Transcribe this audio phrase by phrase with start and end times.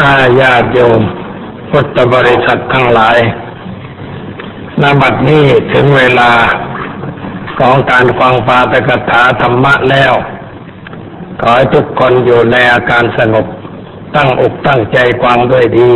[0.00, 1.02] อาญาติโยม
[1.70, 3.18] พุทธบริษัททั้งหลาย
[4.82, 6.30] นบัดนี้ถึงเวลา
[7.58, 10.12] ของการฟังปาตกถาธรรมะแล้ว
[11.40, 13.46] ขอให้ทุกคนอยู่ในอาการสงบ
[14.16, 15.90] ตั้งอกตั้งใจฟังด้วยดี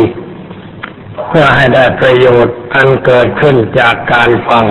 [1.27, 4.65] เพื่อให้ได้ประโยชน์อันเกิดขึ้นจากการฟัง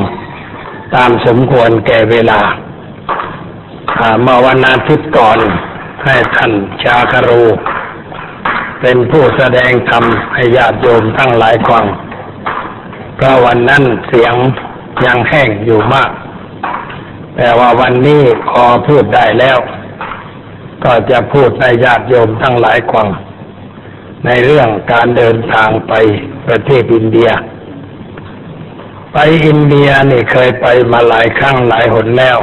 [0.95, 2.41] ตามสมควรแก่เวลา
[4.23, 5.39] เมื่อวันอาทิตย์ก่อน
[6.05, 6.53] ให้ท่าน
[6.83, 7.45] ชาคารู
[8.81, 10.05] เป็นผู้แสดงธรรม
[10.35, 11.85] ให้ญาติโยมทั้งหลายฟัง
[13.17, 14.35] เพราะวันนั้นเสียง
[15.05, 16.11] ยังแห้งอยู่มาก
[17.37, 19.59] แต่ว่าวันนี้พอพูดได้แล้ว
[20.85, 23.09] ก็จะพูดให้ญาติโยมทั้งหลายฟัง
[24.27, 25.93] ในเรื่องการเดินทางไป
[26.47, 27.31] ประเทศอินเดีย
[29.13, 32.39] ไปอินเดียนี่เคยไปมาหลายครั้งหลายหนแล้ว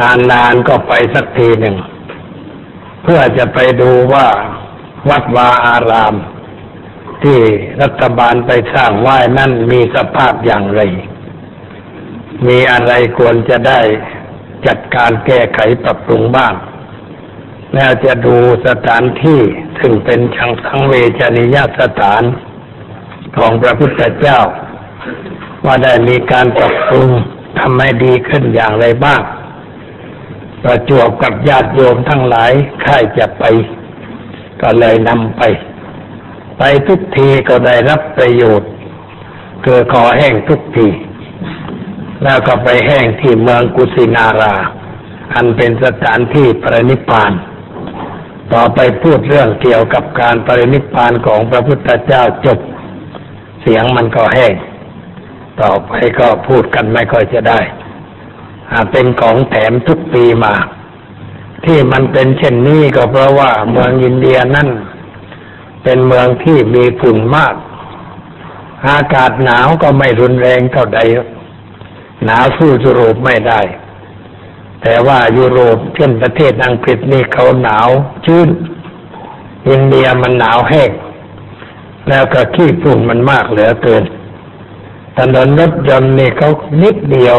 [0.00, 1.76] นานๆก็ไปสักทีหนึ่ง
[3.02, 4.26] เพื่อจะไปดูว่า
[5.08, 6.14] วัดวาอาราม
[7.22, 7.38] ที่
[7.82, 10.80] รัฐบาลไปสร้างไว้นั่นมีสภาพอย่างไร
[12.46, 13.80] มีอะไรควรจะได้
[14.66, 16.54] จัดการแก้ไขปรับปรุงบ้าง
[17.74, 19.40] แล้วจะดูสถานที่
[19.80, 22.22] ซึ่งเป็นชังสังเวชนียสถาน
[23.36, 24.40] ของพระพุทธเจ้า
[25.64, 27.08] ว่าได้มีการปรับปรุง
[27.58, 29.22] ทำให้ดีขึ้นอย่างไรบ้าง
[30.64, 33.44] ประจวบกับญาติโยมทั้งหลายใค่ายจะไป
[34.62, 35.42] ก็เลยนำไป
[36.58, 38.70] ไปทุกทีก็ได้รับประโยชน์
[39.64, 40.88] เกิดคอแห้งทุกที
[42.22, 44.54] แล้วก็ไปแห้งที่เมืองกุสินารา
[45.34, 47.32] อันเป็นสถานที่ปรินิพพาน
[48.52, 52.58] ต่อไปพูดเรื่องเกี่ยวกับการปรินิพพานของพระพุทธเจ้าจบ
[53.62, 54.54] เสียงมันก็แห้ง
[55.60, 57.60] ต่อไปก็พูดกันไม่ค่อยจะได้
[58.92, 60.54] เป็นของแถมทุกปีมา
[61.64, 64.68] ที่มันเป็นเช่นนี้ก็เพราะว่าเมืองอินเดียนั่น
[65.82, 67.54] เป็นเมืองที่มีฝุ่นมาก
[68.88, 71.00] อากาศหนาวก็ไม่รุนแรงเท่าใด
[72.24, 73.60] หนาวสู้ยุโรปไม่ได้
[74.82, 77.88] แต่ว่ายุโรปเช่นประเทศอังกฤษนี่เขาหนาว
[78.26, 78.48] ชื้น
[79.68, 80.90] อินเดียมันหนาวแห้ง
[82.08, 84.04] แล้วก็ขี้ฝุ่นมันมากเหลือเกิน
[85.18, 86.50] ถนนรถยนต์นี่เขา
[86.82, 87.36] นิดเดียว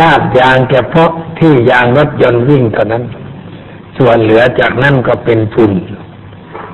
[0.00, 3.04] ลาดยางเฉพาะที่ยางรถยนต์วิ่งเท่านั้น
[3.98, 5.72] ส่วนเหลือจากนั้นก็เป็นฝุ่น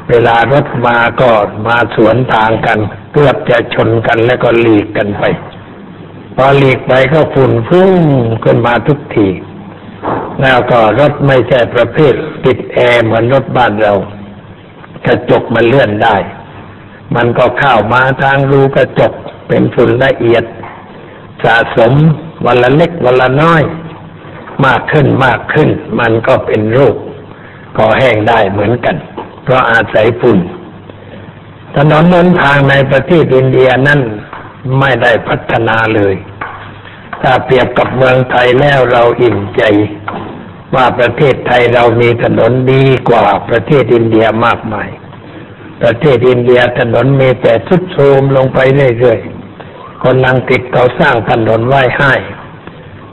[0.09, 1.31] เวลารถมาก็
[1.67, 2.79] มาสวนทางกัน
[3.13, 5.25] เกือบจะชนกันแล้วก็หลีกกันไป
[6.37, 7.95] พอหลีกไปก็ฝุ่นฟุ้ง
[8.45, 9.29] ขึ้นมาทุกที
[10.43, 13.95] แล้วก็รถไม่ใช่ประเภทติดแอร์เหมือนรถบ้านเรา
[15.07, 16.17] กระจกมันเลื่อนได้
[17.17, 19.13] มันก็เข้ามาทางรูกระจก
[19.49, 20.45] เป็นฝุ่นละเอียด
[21.45, 21.93] สะสม
[22.47, 23.63] วันละเล็กวันละน้อย
[24.67, 25.69] มากขึ้นมากขึ้น
[26.01, 26.97] มันก็เป็นโรค
[27.79, 28.97] ก่อแห้งได้เหมือนกัน
[29.43, 30.39] เพราะอาศัยฝุ่น
[31.77, 34.01] ถนนนนทางในประเทศอินเดียนั่น
[34.79, 36.15] ไม่ได้พัฒนาเลย
[37.23, 39.63] ถ้าเปรียบกับเมืองไทยแล้วเราอิ่มใจ
[40.75, 44.89] ว่าประเทศไทยเรามีถนนดีกว่าประเทศอินเดียมากมาย
[45.83, 48.59] ประเทศอินเดียถนนมีแต่ทุดโทรมลงไป
[48.99, 49.42] เรื่อยๆ
[50.03, 52.15] คนอังกฤษเขาสร้างถนนไว้ให้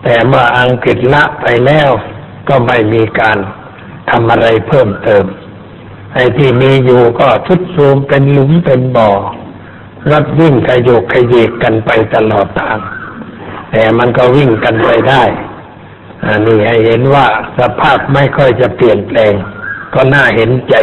[0.04, 1.90] แต่เมื่ออังกฤษละไปแล้ว
[2.50, 3.38] ก็ไม่มีการ
[4.10, 5.26] ทำอะไรเพิ่มเติม
[6.14, 9.10] ไอ้ที่มีอยู่ก็ทุดโทรมเป็นหลุมเป็นบ่อ
[10.12, 12.80] รถวิ่งขยโยกขยเยกกันไปตลอดทาง
[13.72, 15.24] แต่มันก็วิ่งกันไปได้
[16.26, 17.28] อันนี้ให้เห็นว่า
[17.60, 19.34] สภาพไม่ค่อยจะเปลี่ยนแปลง
[19.94, 20.76] ก็น่าเห็นใจ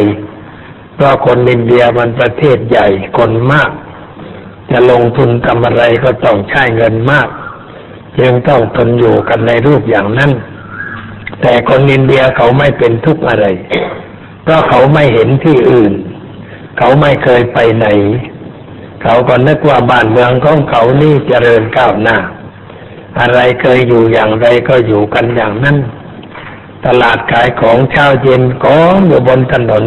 [0.95, 3.71] เพราะคนอินเดียมันประเทศใหญ่คนมาก
[4.71, 7.27] จะลงทุนทำอะไรก็ต้องใช้เงินมาก
[8.23, 10.31] ยังต้องทนอยู่กันในรูปอย่างนั้น
[11.41, 13.45] แต่คนอินเดียเขาไม่เป็นทุกข์อะไร
[14.43, 15.93] เพราะเขาไม่เห็นที่อื่น
[16.77, 17.87] เขาไม่เคยไปไหน
[19.03, 22.17] เขาก็นึกว่าบ้านเมืองของเขานี่เจริญก้าวหน้า
[23.19, 25.77] อะไรเคยอยู่อย่างไรก็อยู่กันอย่างนั้น
[26.85, 29.83] ตลาดขายของเช้าเย็นกองอยู่บนถนน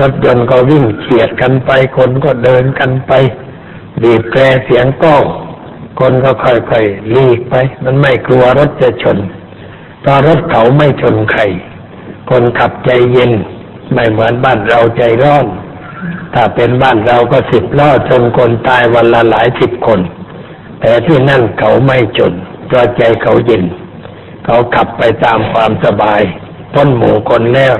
[0.00, 3.12] รถยนต์ก็วิ่งเฉียดกันไปคนก็เดินกันไป
[4.02, 5.24] บีบแตรเสียงก้อง
[6.00, 7.54] คนก็ค่อยๆลีกไป
[7.84, 9.18] มันไม่กลัวรถจะชน
[10.00, 11.42] เพราะรถเขาไม่ชนใคร
[12.30, 13.32] คนขับใจเย็น
[13.92, 15.46] ไม่เหมือนบ้านเราใจร้อน
[16.34, 20.00] ถ้าเป็นบ้านเราก็สิบล้อชนคนตายวันละหลายสิบคน
[20.80, 22.32] แต่ที่นั่นเขาไม่ชน
[22.66, 23.64] เพราะใจเขาเย็น
[24.44, 26.20] เขาขับไปตามความสบาย
[26.74, 27.74] พ้นหมู่คนแล้ว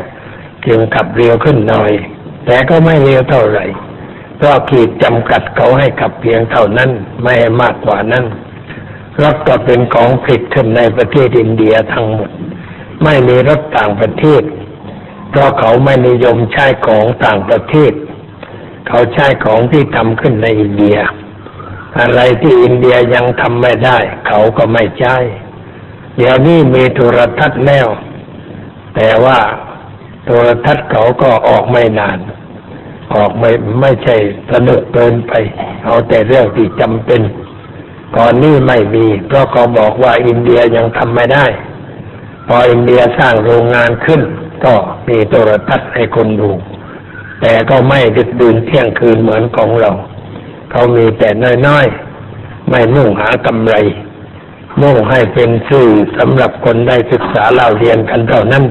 [0.67, 1.93] จึงขับเร็วขึ้นหน่อย
[2.47, 3.65] แต่ก็ไม่เร็วเท่าไหร่
[4.40, 6.90] เพราะขีดจำกัดเขาให้ขับเพียงเท่านั้น
[7.22, 8.25] ไม่ให้มากกว่านั้น
[9.22, 12.31] รถก็เป็นของผลิตขึ้นในประเทศอินเดียทั้งหมด
[13.04, 14.42] ไม่มีรถต่างประเทศ
[15.31, 17.92] เพราะเขาไม่นิยมใช้ของต่างประเทศ
[18.88, 20.96] เขาใช้ของที่ทำขึ้นในอินเดีย
[22.00, 25.16] อะไรที่อินเดียยังทำไม่ได้ เขาก็ไม่ใช้
[26.16, 27.88] เดี๋ยวนี้มีโทรทัศน์แล้ว
[28.94, 29.38] แต่ว่า
[30.25, 32.19] โทรทัศน์เขาก็ออกไม่นาน
[33.15, 34.17] ออกไม่ไม่ใช่
[34.53, 35.33] สนุกเกินไป
[35.85, 37.21] เอาแต่เรื่องที่จำเป็น
[38.17, 41.47] ก่อนนี้ไม่มี เพราะเขาบอกว่าอินเดียยังทำไม่ได้
[42.47, 44.21] พออินเดียสร้างโรงงานขึ้น
[44.65, 44.75] ก็
[45.09, 46.51] มีโทรทัศน์ให้คนดู
[47.41, 49.91] แต่ก็ไม่ดึกดื่นเที่ยงคืนเหมือนของเรา
[50.71, 51.29] เขามีแต่
[51.67, 53.75] น้อยๆ ไม่มุ่งหากำไร
[54.83, 58.65] มุ่งให้เป็นสื่อสำหรับคนได้ศึกษาเล่าเรียนกันเท่านั้น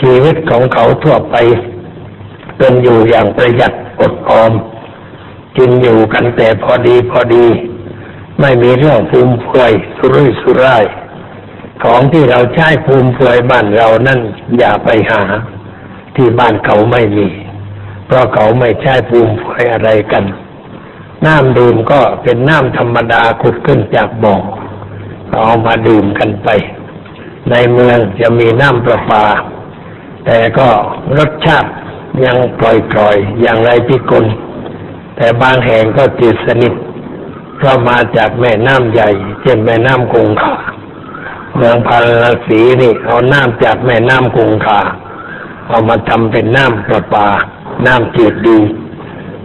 [0.00, 1.36] ชีวิตของเขาทั่วไป
[2.58, 4.52] เป็นอยู่อย่างประหยัดอดออม
[5.56, 7.46] กินอยู่กันแต่พอดีพอดี
[8.40, 10.84] ไม่มีเรื่องภูมิเฟือยสุรุ่ยสุร่าย
[11.82, 14.20] ของที่เราใช้ภูมิเฟือยบ้านเรานั่น
[14.58, 15.22] อย่าไปหา
[16.16, 17.28] ที่บ้านเขาไม่มี
[18.06, 20.24] เพราะเขาไม่ใช้ภูมิเฟือยอะไรกัน
[21.26, 24.36] น้ำดื่มก็เป็นน้ำธรรมดาขุดขึ้นจากบ่อ
[25.30, 26.48] เอามาดื่มกันไป
[27.50, 29.24] ในเมืองจะมีน้ำประปา
[30.24, 30.68] แต่ก็
[31.18, 31.70] รสชาติ
[32.24, 34.24] ยังปล่อยๆอย่างไรพิกล
[35.16, 36.74] แต่บางแห่งก็จืดสนิท
[37.56, 39.10] เพราะมาจากแม่น้ำใหญ่
[39.42, 40.56] เช่นแม่น้ำคงคา
[41.56, 44.80] เมืองพาราสีนี่เอาน้ำจากแม่น้ำคงคา
[45.68, 47.28] เอามาทำเป็นน้ำประปา
[47.86, 48.60] น้ำจืดดี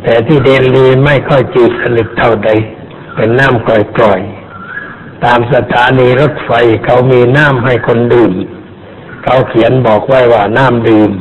[0.04, 2.50] แต่ที่เดลีไม่ค่อยจืดสนิทเท่าใด
[3.16, 3.70] เป็นน้ำก
[4.04, 6.52] ร่อยๆตามสถานีรถไฟ
[6.86, 8.34] เขามีน้ำให้คนดื่ม
[9.24, 11.12] เขาเขียนบอกไว้ว่าน้ำดื่ม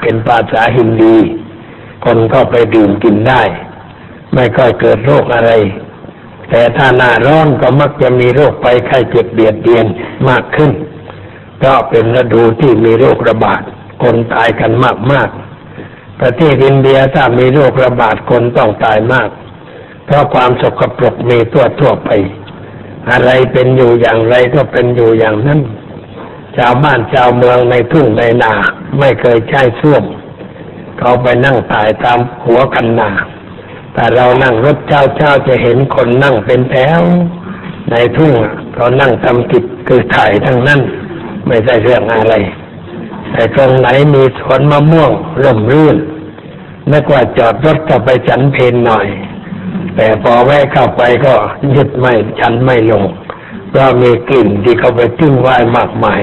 [0.00, 1.16] เป็นภาษาฮินดี
[2.04, 3.42] คนก็ไปดื่มกินได้
[4.34, 5.52] ไม่ค่อยเกิดโรคอะไร
[6.50, 9.86] แต่ถ้าหน้าร้อนก็มักจะมีโรคไปไข้เจ็บเบียดเบียน
[10.28, 10.70] มากขึ้น
[11.64, 13.62] ก็เป็นฤดูที่มีโรคระบาด
[14.02, 19.28] คนตายกันมากมากๆประเทศอินเดียถ้ามีโรคระบาดคนต้องตายมาก
[20.06, 22.10] เพราะความสกปรกมีทั่วทั่วไป
[23.10, 25.60] อะไรเป็นอยู่อย่างไรก็เป็นอยู่อย่างนั้น
[26.56, 28.52] ชาวบ้านชาวเมืองในทุ่งในนา
[28.98, 30.04] ไม่เคยใช้ส้วม
[30.98, 33.10] เขาไปนั่งตายตามหัวกันนา
[33.94, 37.02] แต่เรานั่งรถเช้าเช้าจะเห็นคนนั่งเป็นแถว
[37.90, 38.32] ในทุ่ง
[38.74, 40.80] เขานั่งทำกิจคือถ่ายทั้งนั้น
[41.46, 42.34] ไม่ใช่เรื่องอะไร
[43.32, 45.10] แต่ตรงไหนมีสวนมะม่วง
[45.42, 45.96] ร่มรื่น
[46.92, 49.06] นึกว่าจอดรถก็ไปฉันเพนหน่อย
[49.96, 51.34] แต่พอแวะเข้าไปก็
[51.74, 53.04] ยึดไม่ฉันไม่ลง
[53.68, 56.20] เพราะมีกลิ่นที่เขาไปทิ้งไว้มากมาย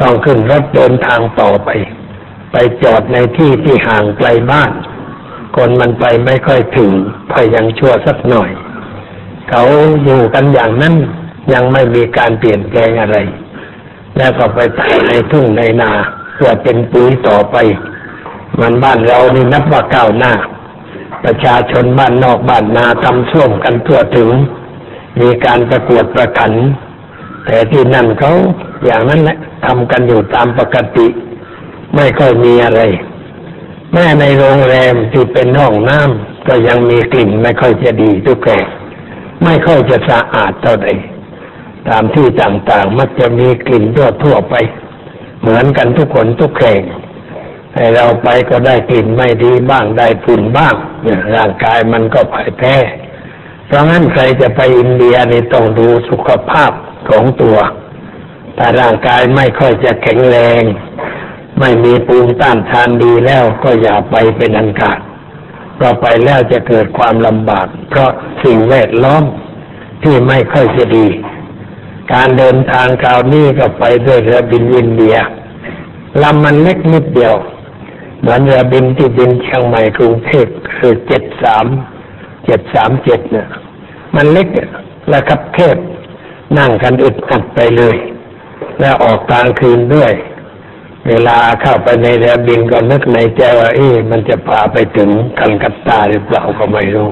[0.00, 1.70] ต้องขึ้นรถเดินทางต่อไป
[2.52, 4.72] ไปจอดในที่ที่ห่างไกลบ้าน
[5.56, 6.92] คนมันไปไม่ค่อยถึง
[7.30, 8.50] พอยังชั่วสักหน่อย
[9.50, 9.62] เขา
[10.04, 10.94] อยู่กันอย่างนั้น
[11.52, 13.16] ยังไม่มีการเปลี่ยนแปลงอะไร
[14.16, 15.92] แล้วก็ไปตายในทุ่งในนา
[16.34, 17.56] เพื่อเป็นปุ๋ยต่อไป
[18.60, 20.32] มันบ้านเรานี่นับว่าก้าวหน้า
[21.24, 24.28] ประชาชนบ้านนอกบ้านนาทำส้วมกันทั่วถึง
[25.20, 26.52] มีการประกวดประขัน
[27.46, 28.32] แต่ที่นั่นเขา
[28.84, 31.06] อย่างนั้นแหละทำกันอยู่ตามปกติ
[31.94, 32.80] ไม่ค่อยมีอะไร
[33.92, 38.64] แม้ในโรงแรมที่เป็นห้องน้ำก็ยังมีกลิ่นไม่ค่อยจะดีทุกแห่ง
[39.44, 40.88] ไม่ค่อยจะสะอาดเท่าใด
[41.88, 44.54] ตามที่ต่างๆ มักจะมีกลิ่นทั่วทั่วไป
[45.40, 46.82] เหมือนกันทุกคนทุกแห่ง
[47.72, 52.76] แต่เราไปก็ได้กลิ่นไม่ดีบ้างได้ฝุ่นบ้างเนี่ยร่างกายมันก็พ่ายแพ้
[53.66, 56.72] เพราะงั้นใครจะไปอินเดียนี่ต้องดูสุขภาพ
[57.08, 57.58] ของตัว
[58.58, 60.62] ถ้าร่างกายไม่ค่อยจะแข็งแรง
[61.60, 64.98] ไม่มีภูมิต้านทานดีแล้วก็อย่าไปเป็นอันขาด
[65.74, 68.10] เพราะไปแล้วจะเกิดความลำบาก เพราะ
[68.44, 69.24] สิ่งแวดล้อม
[70.02, 71.06] ที่ไม่ค่อยจะดี
[72.12, 75.16] การเดินทางคราวนี้ก็ไปด้วยเรือบินอินเดีย
[76.22, 77.34] ลำมันเล็กนิดเดียว
[78.20, 81.66] เหมือนเรือบินที่บินเชียงใหม่กรุงเทพคือเจ็ดสาม
[82.46, 83.48] เจ็ดสามเจ็ดเนี่ย
[84.16, 84.48] มันเล็ก
[85.08, 85.76] และคับแคบ
[86.58, 87.96] นั่งกันอึดอัดไปเลย
[88.80, 90.12] แล้วออกกลางคืนด้วย
[91.08, 97.08] เวลาเข้าไปในเรือบินก็นึกในใจว่า เอ๊ะมันจะพาไปถึงกัลกัตตาหรือเปล่าก็ไม่รู้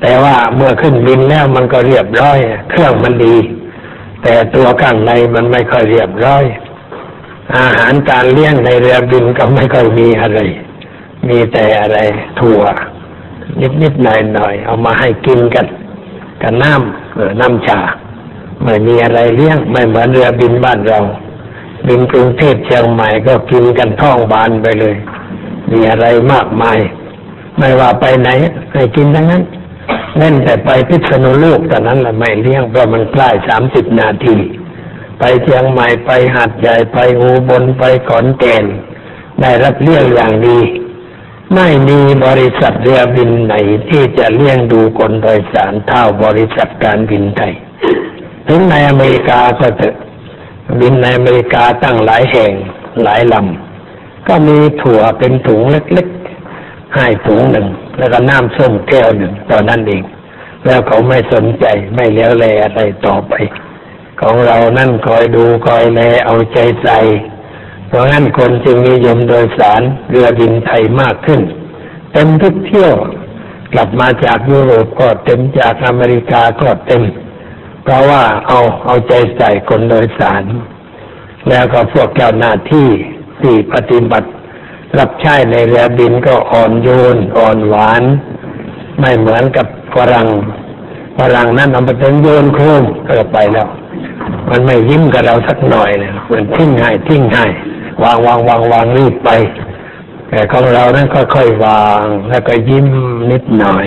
[0.00, 2.38] แต่ว่าเมื่อขึ้นบินแล้วมันก็เรียบร้อย
[2.70, 3.36] เครื่องมันดี
[4.22, 6.44] แต่ตัวข้างในมันไม่ค่อยเรียบร้อย
[7.56, 10.40] อาหารการเลี้ยงในเรือบินก็ไม่ค่อยมีอะไร
[11.28, 11.98] มีแต่อะไร
[12.40, 12.62] ถั่ว
[13.82, 14.06] นิดๆห
[14.38, 15.66] น่อยๆเอามาให้กินกัน
[16.42, 17.80] กับน้ำน้ำชา
[18.68, 21.00] ไม่มีอะไรเลี้ยงไม่เหมือนเรือบินบ้านเรา
[21.86, 24.94] บินกรุงเทพเชียงใหม่ก็กินกันท้องบานไปเลย
[25.72, 26.78] มีอะไรมากมาย
[27.58, 28.30] ไม่ว่าไปไหน
[28.72, 29.42] ให้กินทั้งนั้น
[30.18, 34.36] เล่นแต่ไปพิษณุโลกแต่นั้นแหละไม่เลี้ยงเพราะมันใกล้สามสิบนาที
[35.18, 38.64] ไปเชียงใหม่ไปหัดใหญ่ไปอุบลไปขอนแก่น
[39.40, 40.58] ได้รับเลี้ยงอย่างดี
[41.54, 43.54] ไม่มีบริษัทเรือบินไหน
[43.88, 47.54] ที่จะเลี้ยงดูคนโดยสารเท่าบริษัทการบินไทย
[48.48, 49.96] ถึงในอเมริกาก็เถอะ
[50.80, 52.52] บินในอเมริกาตั้งหลายแห่ง
[53.02, 57.66] หลายลำก็มีถั่วเป็นถุงเล็กๆให้ถุงหนึ่ง
[57.98, 60.02] แล้วก็น้ำส้มแก้วหนึ่งตอนนั้นเอง
[60.66, 63.34] แล้วเขาไม่สนใจไม่เลี้ยวแลอะไรต่อไป
[64.20, 66.98] ของเรานั่นคอยดูคอยแลเอาใจใส่
[67.88, 71.40] เพราะงั้นคนจึงนิยมโดยสารเรือบินไทยมากขึ้น
[72.12, 72.94] เต็มทุกเที่ยว
[73.72, 77.02] กลับมาจากยุโรปก็เต็มจากอเมริกาก็เต็ม
[77.90, 80.42] เพราะว่าเอาเอาใจใส่คนโดยสาร
[81.48, 82.88] แล้วก็พวกเจ้าหน้าที่
[83.40, 84.28] ที่ปฏิบัติ
[84.98, 88.02] รับใช้ในเรือบินก็อ่อนโยนอ่อนหวาน
[89.00, 90.28] ไม่เหมือนกับฝรั่ง
[91.18, 93.68] ฝรั่งนั่นเอาไปถึงโยนโครมก็ไปแล้ว
[94.50, 97.44] มันไม่ยิ้มกับเราสักหน่อยเลยมันทิ้งให้ทิ้งให้
[98.02, 99.30] วางวางวางวางรีบไป
[100.28, 102.86] แต่ของเรานั้นค่อยๆวางแล้วก็ยิ้ม
[103.30, 103.84] นิดหน่อย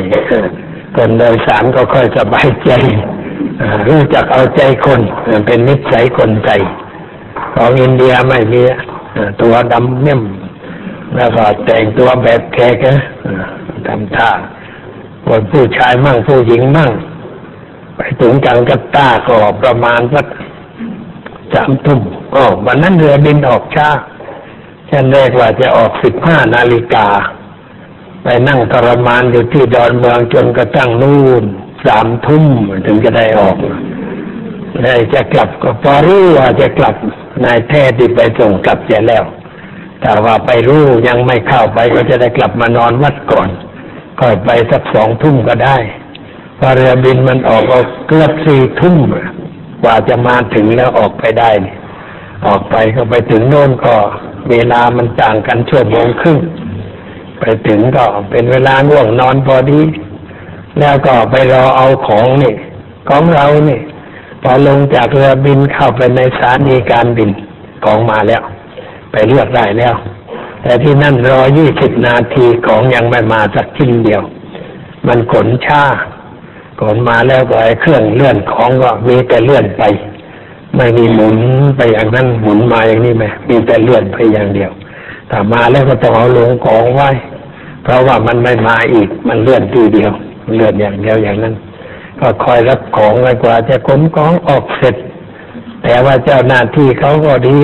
[0.95, 2.71] คนโดยสารก็ค่อยสบายใจ
[3.87, 5.01] รู้จักเอาใจคน
[5.45, 6.51] เป็นนิสัยคนใจ
[7.55, 8.61] ของอินเดียไม่มี
[9.41, 10.21] ตัวดำเนี่ยม
[11.15, 13.05] แล้วก็แต่งตัวแบบแขกนะ
[13.87, 14.31] ทำท่า
[15.25, 16.91] คนผู้ชายมั่งผู้หญิงมั่ง
[17.95, 20.25] ไปถึงจังกัตตาก็ประมาณสัก
[21.53, 22.01] สามทุ่ม
[22.35, 23.89] อ๋อวันนั้นเรือบินออกช้า
[24.89, 27.07] ฉันแรกว่าจะออกสิบห้านาฬิกา
[28.23, 31.43] ไปนั่งทรมานอยู่ที่ดอนเมืองจนกระทั่งนู่น
[31.85, 32.45] สามทุ่ม
[32.85, 33.55] ถึงจะได้ออก
[34.81, 36.95] แล้จะกลับก็พอรู้ว่าจะกลับ
[37.43, 39.23] นายแท้ที่ไปส่งกลับเสียแล้ว
[40.01, 43.49] แต่ว่าไปรู้ยังไม่เข้าไปก็จะได้กลับมานอนวัดก่อน
[44.19, 45.77] ค่อยไปสักสองทุ่มก็ได้
[46.59, 48.97] พอเรือบินมันออกก็เกือบสี่ทุ่ม
[49.83, 51.75] กว่าจะมาถึงแล้วออกไปได้นี่
[52.45, 53.95] ออกไปก็ไปถึงโน่นก็
[54.49, 56.39] เวลามันต่างกันชั่วโมงครึ่ง
[57.39, 59.81] ไปถึงก็เป็นเวลาง่วงนอนพอดี
[60.79, 62.53] แล้วก็ไปรอเอาของนี่
[63.09, 63.79] ของเรานี่
[64.43, 67.29] พอลงจากเรือบินเข้าไปในสถานีการบิน
[67.85, 68.41] ของมาแล้ว
[69.11, 69.95] ไปเลือกได้แล้ว
[70.61, 74.21] แต่ที่นั่นรอยี่สิบนาทีของยังไม่มาสักชิ้นเดียว
[75.07, 75.83] มันขนช้า
[76.79, 79.83] ขนมาแล้วก็ไอ้เครื่องเลื่อนของก็มีแต่เลื่อนไป
[80.75, 81.37] ไม่มีหมุน
[81.75, 84.71] ไปอย่างนั้นหมุนมาอย่างนี้ไหมมีแต่เลื่อนไปอย่างเดียว
[85.29, 87.09] ถ้ามาแล้วก็ต้องเอาลงของไว้
[87.83, 90.11] เพราะว่ามันไม่มาอีกมันเลื่อนทีเดียว
[90.53, 91.55] เลื่อนอย่างเดียวอย่างนั้น
[92.19, 94.95] ก็คอยรับของไปกว่า จะขนของออกเสร็จ
[95.83, 97.55] แต่ว่าเจ้าหน้าที่เขาก็ดี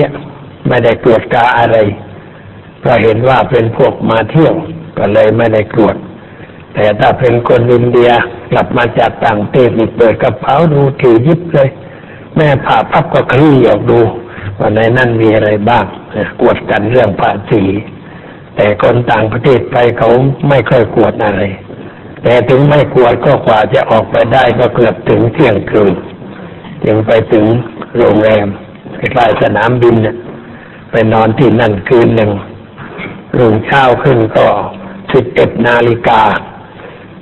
[0.68, 1.76] ไม่ได้ตรวจกาอะไร
[2.80, 4.54] เพราะเห็นว่าเป็นพวกมาเที่ยว
[4.98, 5.96] ก็เลยไม่ได้ตรวจ
[6.74, 8.10] แต่ถ้าเป็นคนอินเดีย
[8.52, 11.68] กลับมาจากต่างประเทศเปิดกระเป๋าดูถือยิบเลย
[12.36, 14.00] แม่ผ่าพับก็คลี่ออกดู
[14.58, 15.84] ว่าในนั้นมีอะไรบ้าง
[16.40, 17.62] กวดกันเรื่องภาษี
[18.56, 20.10] แต่คนต่างประเทศไปเขา
[20.48, 21.42] ไม่ค่อยกวดอะไร
[22.22, 25.92] แต่ถึงไม่กวดก็กว่าจะออกไปได้ก็เกือบถึงเที่ยงคืน
[26.84, 27.44] จึงไปถึง
[27.96, 28.46] โรงแรม
[29.12, 30.16] ใกล้สนามบินน่ะ
[30.90, 32.30] ไปนอนที่นั่นคืนหนึ่ง
[33.36, 34.46] รุ่งเช้าขึ้นก็
[35.12, 36.22] สิบเอ็ดนาฬิกา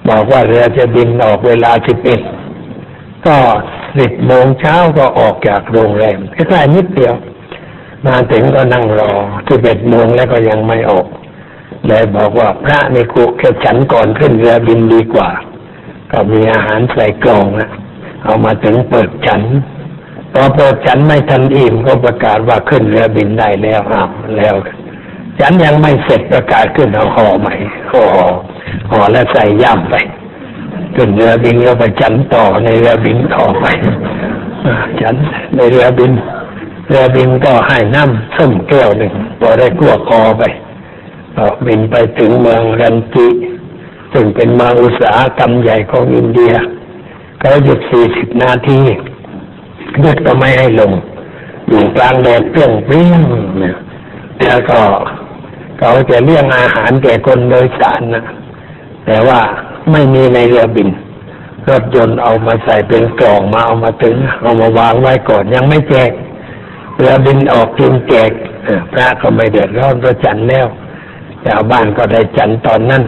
[0.08, 2.20] บอกว่าเรือจะบินออกเวลาสิบเอ็ด
[3.26, 3.36] ก็
[3.98, 7.14] สิบโมงเช้าก็ออกจากโรงแรมแค่นิดเดียว
[8.06, 9.12] มาถึงก็นั่งรอ
[9.48, 11.06] สิบเอ็ดโมงแล้วก็ยังไม่ออก
[11.88, 15.30] เลยบอกว่าพระในคุกแค่ฉันก่อนขึ้นเรือบินดีกว่า
[16.12, 17.70] ก็มีอาหารใส่กล่องนะ
[18.24, 19.42] เอามาถึงเปิดฉัน
[20.32, 24.54] พอเปิดฉันไม่ทันอิ่มก็ประกาศว่าขึ้นเรือบินได้แล้วอ้าวแล้ว
[25.40, 27.54] ฉันยังไม่เสร็จประกาศขึ้นเอาห่อใหม่
[27.92, 28.04] ห่อ
[28.90, 29.94] ห่อแล้วใส่ย่ามไป
[30.96, 33.66] ขึ้นเรือบินก็ไปฉันต่อในเรือบินต่อไป
[35.00, 35.14] ฉัน
[35.56, 36.12] ในเรือบิน
[36.88, 40.42] เรือบินก็ให้น้ำส้มแก้วหนึ่งพอได้กลัวคอไป
[41.36, 43.26] ก็บินไปถึงเมืองรันจิ
[44.12, 46.54] ซึ่งเป็นเมืองอุตสาหกรรมใหญ่ของอินเดีย
[47.40, 48.80] เขาหยุดสี่สิบนาที
[50.00, 50.92] หยุดก็ไม่ให้ลง
[51.68, 53.20] อยู่กลางแดดเปรี้ยงเปรี้ยง
[53.60, 53.76] เนี่ย
[54.44, 54.80] แล้วก็
[55.78, 58.24] เขาจะเลี้ยงอาหารแก่คนโดยสารนะ
[59.06, 59.40] แต่ว่า
[59.90, 60.88] ไม่มีในเรือบิน
[61.70, 66.10] รถยนต์เอามาใส่เป็นกล่องมาเอามาถึง เอามาวางไว้ก่อนยังไม่แจก
[66.96, 68.30] เรือบินออกจึงแจก
[68.92, 70.66] พระก็ไม่เดือดร้อนเพราะฉันแล้ว
[71.46, 73.02] ชาวบ้านก็ได้ฉันตอนนั้น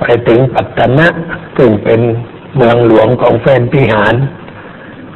[0.00, 1.06] ไปถึงปัตตนะ
[1.56, 2.00] ซึ่งเป็น
[2.56, 4.14] เมืองหลวงของแฟนพิหาร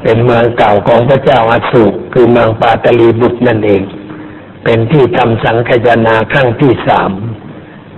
[0.02, 3.82] เป็นเมืองเก่าของพระเจ้าอาสุคือเมืองปาตลีบุตรนั่นเอง
[4.64, 7.10] เป็นที่ทำสังคายนาครั้งที่สาม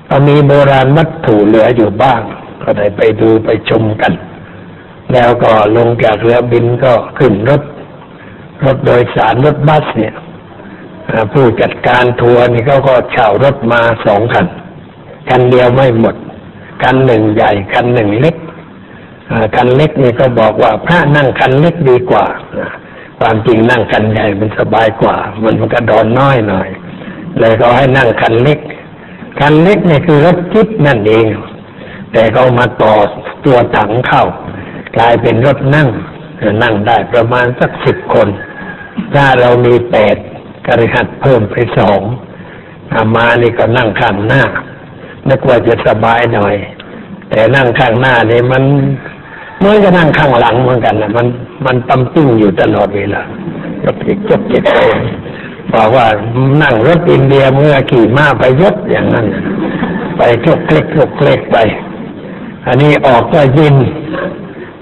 [0.08, 2.20] ก็มีโบราณวัตถุเหลืออยู่บ้าง
[2.62, 4.12] ก็ได้ไปดูไปชมกัน
[5.12, 7.62] แล้วก็ลงจากเรือบินก็ขึ้นรถ
[8.64, 10.14] รถโดยสารรถบัสเนี่ย
[11.32, 14.46] ผู้จัดการทัวร์นี่เขาก็เช่ารถมาสองคัน
[15.28, 16.16] คันเดียวไม่หมด
[16.82, 18.36] คันหนึ่งใหญ่ คันหนึ่งเล็ก
[19.56, 22.26] คันเล็กนี่ก็บอกว่าพระนั่งคันเล็กดีกว่า
[23.20, 26.68] ความจริงนั่งคันใหญ่มันสบายกว่า มันมันก็ดอนน้อยหน่อย
[27.38, 28.58] เลยก็ให้นั่งคันเล็ก
[29.40, 31.26] คันเล็กนี่คือรถจิ๊บนั่นเอง
[32.12, 32.94] แต่เขามาต่อ
[33.44, 34.24] ตัวถังเข้า
[34.98, 35.88] กลายเป็นรถนั่ง
[36.62, 38.28] นั่งได้ประมาณสักสิบคน
[39.14, 40.16] ถ้าเรามีแปด
[40.66, 42.00] กริหัดเพิ่มไปสอง
[42.94, 44.42] อามานี่ก็นั่งข้างหน้า
[45.28, 46.54] นึกว่าจะสบายหน่อย
[47.30, 48.62] แต่นั่งข้างหน้านี่มัน
[49.58, 51.26] เหมื่อนกับนั่งข้างหลังเหมือนกันนะมัน
[51.66, 53.22] มันตำติ้งอยู่ตลอดเวลา
[53.84, 54.78] ยกจิกยกจิกไป
[55.72, 56.06] บอกว่า
[56.62, 59.26] นั่งรถอินเดียเมื่อขี่มาไปยศอย่างนั้น
[60.16, 61.56] ไปคลุกเคล็กคลุกเคล็กไป
[62.66, 63.76] อันนี้ออกก็ยิน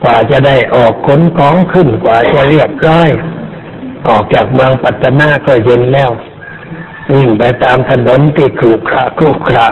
[0.03, 3.09] กว่าจะได้ออกขนของขึ้นกว่าจะเรียบร้อย
[4.09, 6.11] ออกจากเมืองปัตตนาก็เย็นแล้ว
[7.13, 9.69] วิ่งไปตามถนนที่ขรุขระขรุขระ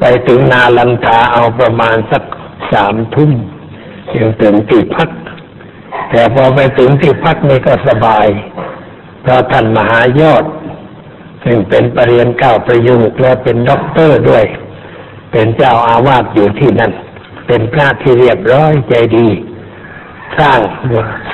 [0.00, 2.22] ไปถึงนาลันทาเอาประมาณสัก
[2.72, 3.32] สามทุ่ม
[4.14, 5.10] ยังถึงที่พัก
[6.10, 8.26] แต่พอไปถึงที่พักนี่ก็สบาย
[9.22, 10.44] เพราะท่านมหายอด
[11.44, 14.44] ซึ่งเป็นปรริญญาเก้าประยุกต์และเป็นด็อกเตอร์ด้วย
[15.32, 16.92] เป็นเจ้าอาวาสอยู่ที่นั่น
[17.46, 19.28] เป็นพระที่เรียบร้อยใจดี
[20.38, 20.60] สร้าง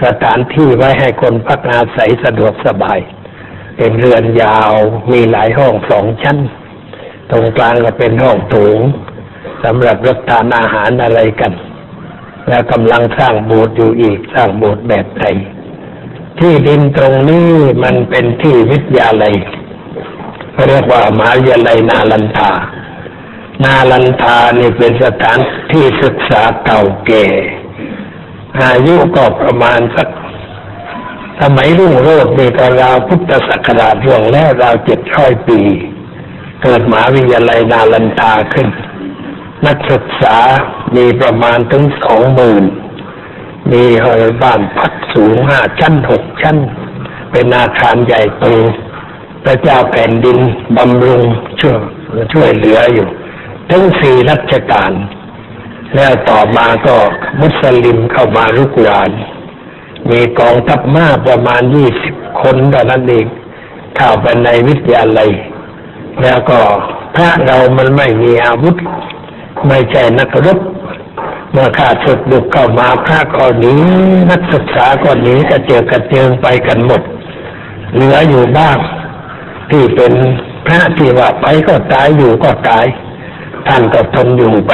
[0.04, 2.98] สถานที่ไว้ให้คนพักอาศัยสะดวกสบาย
[3.76, 4.72] เป็นเรือนยาว
[5.12, 6.38] มีหลายห้องสองชั้น
[7.30, 8.80] ตรงกลางก็เป็นห้องโถูง
[9.64, 11.52] สำหรับรับทานอาหารอะไรกัน
[12.48, 15.36] แล้วกำลังสร้างโบสถ์อยู่อีกสร้างโบสถ์แบบไทย
[16.38, 17.48] ที่ดินตรงนี้
[17.84, 19.34] มันเป็นที่วิทยาลัย
[20.68, 22.52] เรียกว่ามหาวิทยาลัยนาลันทา
[23.64, 25.38] นาลันทานี่เป็นสถาน
[25.72, 27.26] ที่ศึกษาเก่าแก่
[28.56, 30.08] อายุก็ประมาณสัก
[31.40, 35.60] สมัยรุ่งโรจน์นี่ก็ราวพุทธศักราชล่วงแล้วราวเจ็ดร้อยปี
[36.62, 38.68] เกิดมหาวิทยาลัยนาลันทาขึ้น
[39.66, 40.36] นักศึกษา
[40.96, 42.64] มีประมาณถึงสองหมื่น
[43.72, 46.56] มีหอบ้านพักสูงห้าชั้นหกชั้น
[47.32, 48.44] เป็นอาคารใหญ่โต
[49.44, 50.38] พระเจ้าแผ่นดิน
[50.76, 51.22] บำรุง
[51.60, 51.78] ช่วย
[52.32, 53.08] ช่วยเหลืออยู่
[53.70, 54.92] ทั้งสี่รัชกาล
[55.94, 56.96] แล้วต่อมาก็
[57.40, 59.10] มุสลิมเข้ามาลุกราน
[60.10, 63.26] มีกองทัพมาประมาณยี่สิบคนเท่านั้นเอง
[63.96, 65.30] เข้าไปในวิทยาลัย
[66.22, 66.58] แล้วก็
[67.14, 68.76] พระเรามันไม่มีอาวุธ
[69.68, 70.58] ไม่ใช่นักรบ
[71.52, 73.74] เมื่อข้าศึกบุกเข้ามาพระก็หนี
[74.30, 77.02] นักศึกษาก็หนีกระเจิงกระเจิงไปกันหมด
[77.94, 78.78] เหลืออยู่บ้าง
[79.70, 80.12] ที่เป็น
[80.66, 82.86] พระที่ว่าไปก็ตายอยู่ก็ตาย
[83.68, 84.72] ท่านก็ทนอยู่ไป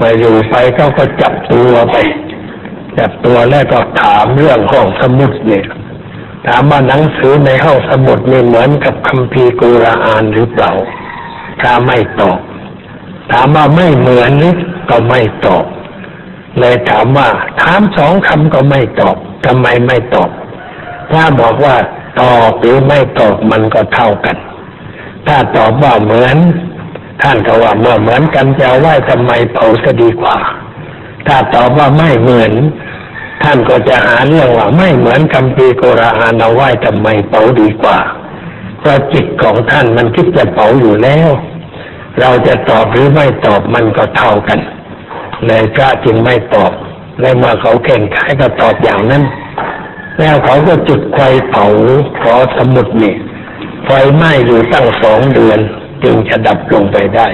[0.00, 1.96] มาอยู่ไปเขาก็จับตัวไป
[2.98, 5.66] จับตัวแล้วก็ถามเรื่องห้องสมุดเนี่ย
[6.46, 10.72] ถามว่าหนังสือในห้องสมุดนี่เหมือนกับคัมภีร์กุรอานหรือเปล่า
[11.60, 12.40] ถ้าไม่ตอบ
[13.32, 14.54] ถามว่าไม่เหมือนหรือ
[14.90, 15.64] ก็ไม่ตอบ
[16.58, 17.28] เลยถามว่า
[17.60, 20.30] ถามสองคำก็ไม่ตอบทำไมไม่ตอบ
[21.12, 21.76] ถ้าบอกว่า
[22.20, 24.36] ตอบหรือไม่ตอบมันก็เท่ากัน
[25.26, 26.36] ถ้าตอบว่าเหมือน
[27.22, 30.36] ท่านก็ว่าเมื่อเหมือนกันจะเอาไว้ทำไมเผาจะดีกว่า
[31.26, 32.52] ถ้าตอบว่าไม่เหมือน
[33.42, 37.98] ท่านก็จะหาเรื่องว่าไม่เหมือนคัมภีโกราหานเอาไหว้ทำไมเผาดีกว่า
[38.78, 41.28] เพราะจิตของท่านมันคิดจะเผาอยู่แล้ว
[42.20, 44.60] เราจะตอบหรือไม่ตอบมันก็เท่ากัน
[45.46, 46.72] เลยพระจึงไม่ตอบ
[47.20, 49.22] และเมื่อเขาเข่งขายก็ตอบอย่างนั้น
[50.20, 51.64] แล้วเขาก็จุดไฟเผา
[52.20, 53.14] ขอสมุดนี่
[53.86, 55.60] ไฟไหม้อยู่ตั้งสองเดือน
[56.04, 57.28] จึงจะดับลงไปได้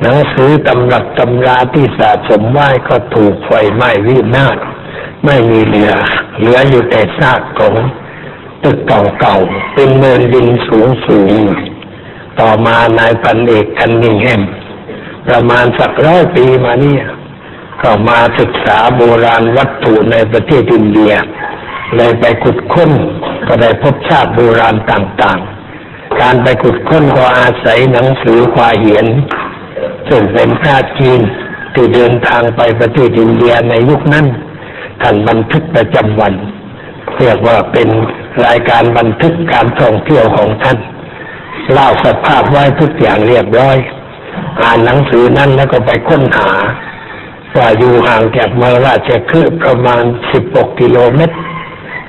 [0.00, 4.58] หนังสือตำรับตำราที่สะสมไว้ก็ถูกไฟไหม้วินาศ
[5.24, 5.92] ไม่มีเหลือ
[6.38, 7.74] เหลืออยู่แต่ซากของ
[8.62, 14.42] ตึกเก่าๆเป็นเนินดินสูงๆต่อมานายพันเอกคันนิงแฮม
[15.28, 17.04] ประมาณสักร้อยปีมาเนี่ย
[17.82, 21.12] ก็มาศึกษาโบราณวัตถุในประเทศอินเดีย
[21.96, 22.90] เลยไปขุดค้น
[23.46, 25.40] ก็ได้พบชาติโบราณต่าง
[26.20, 29.06] การไปขุดค้นก็อาศัยหนังสือควาเหียน
[30.08, 31.20] ซึ่งเป็นพระจีน
[31.74, 34.26] ที่เดินทางไปประเทศอินเดียในยุคนั้น
[35.02, 36.34] ท่านบันทึกประจำวัน
[37.18, 37.88] เรียกว่าเป็น
[38.46, 40.78] รายการบันทึกการท่องเที่ยวของท่าน
[41.72, 43.76] เล่าสภาพไว้ทุกอย่างเรียบร้อย
[44.62, 46.52] อ่านหนังสือนั้นแล้วก็ไปค้นหา
[47.56, 50.04] ว่าอยู่ห่างจากเมืองราชคฤห์ประมาณ
[50.42, 51.36] 16กิโลเมตร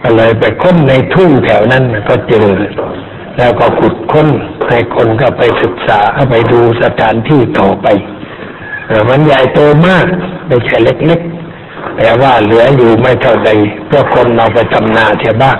[0.01, 2.47] ก็เลยไปค้นในทุ่งแถวนั้นก็เจอ
[3.37, 4.27] แล้วก็ขุดค้น
[4.67, 5.99] ให้คนก็ไปศึกษา
[6.31, 7.87] ไปดูสถานที่ต่อไป
[9.09, 10.05] มันใหญ่โตมาก
[10.47, 13.49] ไม่ใช่เล็กๆแต่ว่าเหลืออยู่ไม่เท่าใด
[13.85, 15.57] เพื่อคนเอาไปทำนาเทียบ้าง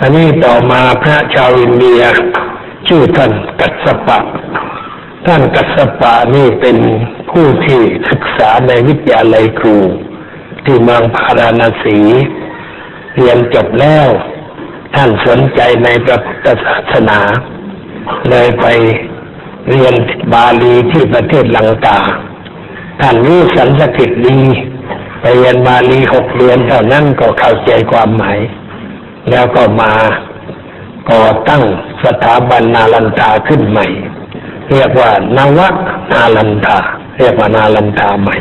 [0.00, 2.02] อันนี้ต่อมาพระชาวอินเดีย
[2.88, 4.18] ชื่อท่านกัสสปะ
[5.26, 6.76] ท่านกัสปะนี่เป็น
[7.30, 9.78] ผู้ที่ศึกษาในวิทยาลัยครู
[10.64, 11.98] ที่เมืองพาราณสี
[13.16, 14.08] เรียนจบแล้ว
[14.94, 17.20] ท่านสนใจในพระพุทธศาสนา
[18.30, 18.66] เลยไป
[19.70, 19.94] เรียน
[20.34, 21.98] บาลีที่ประเทศลังกา
[23.00, 24.40] ท่านรู้สันสกฤตดี
[25.20, 28.38] ไปเรียนบาลีหกเดือนเท่านั้นก็เข้าใจความหมาย
[29.30, 29.92] แล้วก็มา
[31.10, 31.62] ก่อตั้ง
[32.04, 33.86] สถาบันนาลันทาขึ้นใหม่
[34.70, 35.60] เรียกว่านว
[36.12, 36.78] นาลันทา
[37.18, 38.36] เรียกว่านาลันทาใหม่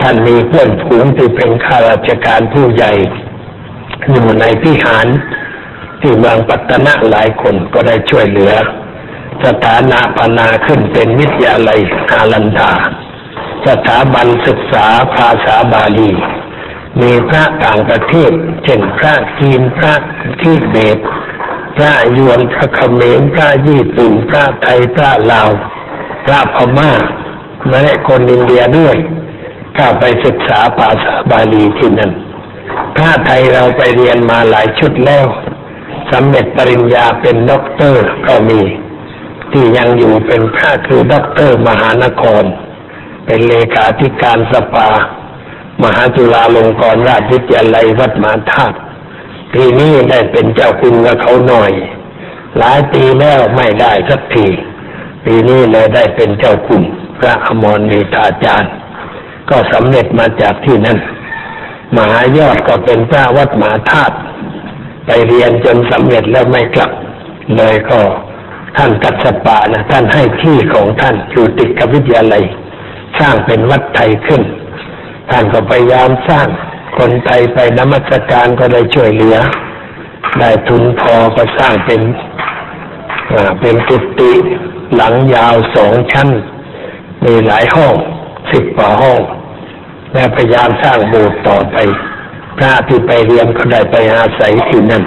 [0.00, 2.92] ท่านมีเพื่อนฝูงที่เป็นข้าราชการผู้ใหญ่
[4.12, 5.06] อยู่ในพิหาร
[6.00, 8.52] ที่เมืองปัตตนะหลายคนก็ได้ช่วยเหลือ
[9.44, 11.80] สถานะปนาขึ้นเป็นวิทยาลัย
[12.12, 12.72] อาลันทา
[13.66, 16.10] สถาบันศึกษาภาษาบาลี
[17.00, 18.30] มีพระต่างประเทศ
[18.64, 19.94] เช่นพระจีนพระ
[20.40, 20.98] ที่เบต
[21.76, 25.50] พระยวนพระเขมรพระญี่ปุ่นพระไทยพระลาว
[26.26, 26.92] พระพม่า
[27.70, 32.12] และคนอินเดียด้วยเข้าไปศึกษาภาษาบาลีที่นั่น
[32.96, 35.26] พระไทยเราไปเรียนมาหลายชุดแล้ว
[36.12, 38.60] สำเร็จปริญญาเป็นด็อกเตอร์ก็มี
[39.52, 42.44] ที่ยังอยู่เป็นพระคือด็อกเตอร์มหานคร
[43.26, 44.88] เป็นเลขาธิการสภา
[45.82, 48.76] มหาจุฬาลงกรณราชวิทยาลัยวัดมหาธาตุ
[49.52, 51.72] ปีนี้ได้เป็นเจ้าคุณกับเขาหน่อย
[52.58, 54.46] หลายปีแล้วไม่ได้สักที
[55.24, 56.82] ปีนี้เลยได้เป็นเจ้าคุณ
[57.18, 58.72] พระอมรเมธาจารย์
[59.50, 60.98] ก็สำเร็จมาจากที่นั่น
[61.96, 64.16] มหายอดก็เป็นพระวัดมหาธาตุ
[65.06, 66.90] ไปเรียนจนสำเร็จแล้วไม่กลับ
[67.56, 68.00] เลยก็
[68.76, 72.44] ท่านกัสสปะนะท่านให้ที่ของท่านอยู่ติดกับวิทยาลัย
[73.18, 74.42] สร้างเป็นวัดไทยขึ้น
[75.30, 76.46] ท่านก็พยายามสร้าง
[76.98, 79.36] คนไทยไปนมัสการก็ได้ช่วยเหลือ
[80.38, 82.00] ได้ทุนพอก็สร้างเป็น
[83.60, 84.32] เป็นกุฏิ
[84.94, 86.28] หลังยาวสองชั้น
[87.24, 87.94] มีหลายห้อง
[88.52, 89.20] สิบกว่าห้อง
[90.12, 91.76] และพยายามสร้างโบสถ์ต่อไป
[92.56, 95.04] พระที่ไปเรียนก็ได้ไปอาศัยที่นั่น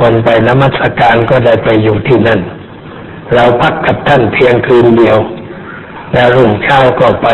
[0.00, 2.40] คนไปนมัสการก็ได้ไปอยู่ที่นั่น
[3.34, 5.18] เราพักกับท่านเพียงคืนเดียว
[6.12, 7.28] แล้วรุ่งเช้าก็ไป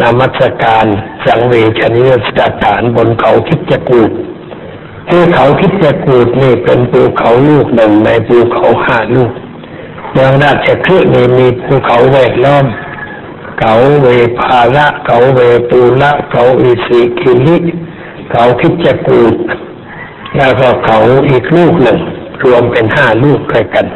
[0.00, 0.86] นมัสการ
[1.24, 4.10] สังเวชนิยสถานบนเขาคิดจกูด
[5.08, 9.32] ที่เขาคิดจกูดนี่เป็นภูเขาลูกหนึ่งในภูเขาห้าลูก
[10.12, 12.64] เมืองราชคฤห์นี่มีภูเขาแวดล้อม
[13.60, 14.08] เขาเว
[14.40, 17.56] ภาระ เขาเวปูละ เขาอิสิคิลิ
[18.32, 19.34] เขาคิดจะกูด
[20.36, 21.98] แล้วก็เขาอีกลูกหนึ่ง
[22.44, 23.86] รวมเป็นห้าลูกด้วยกัน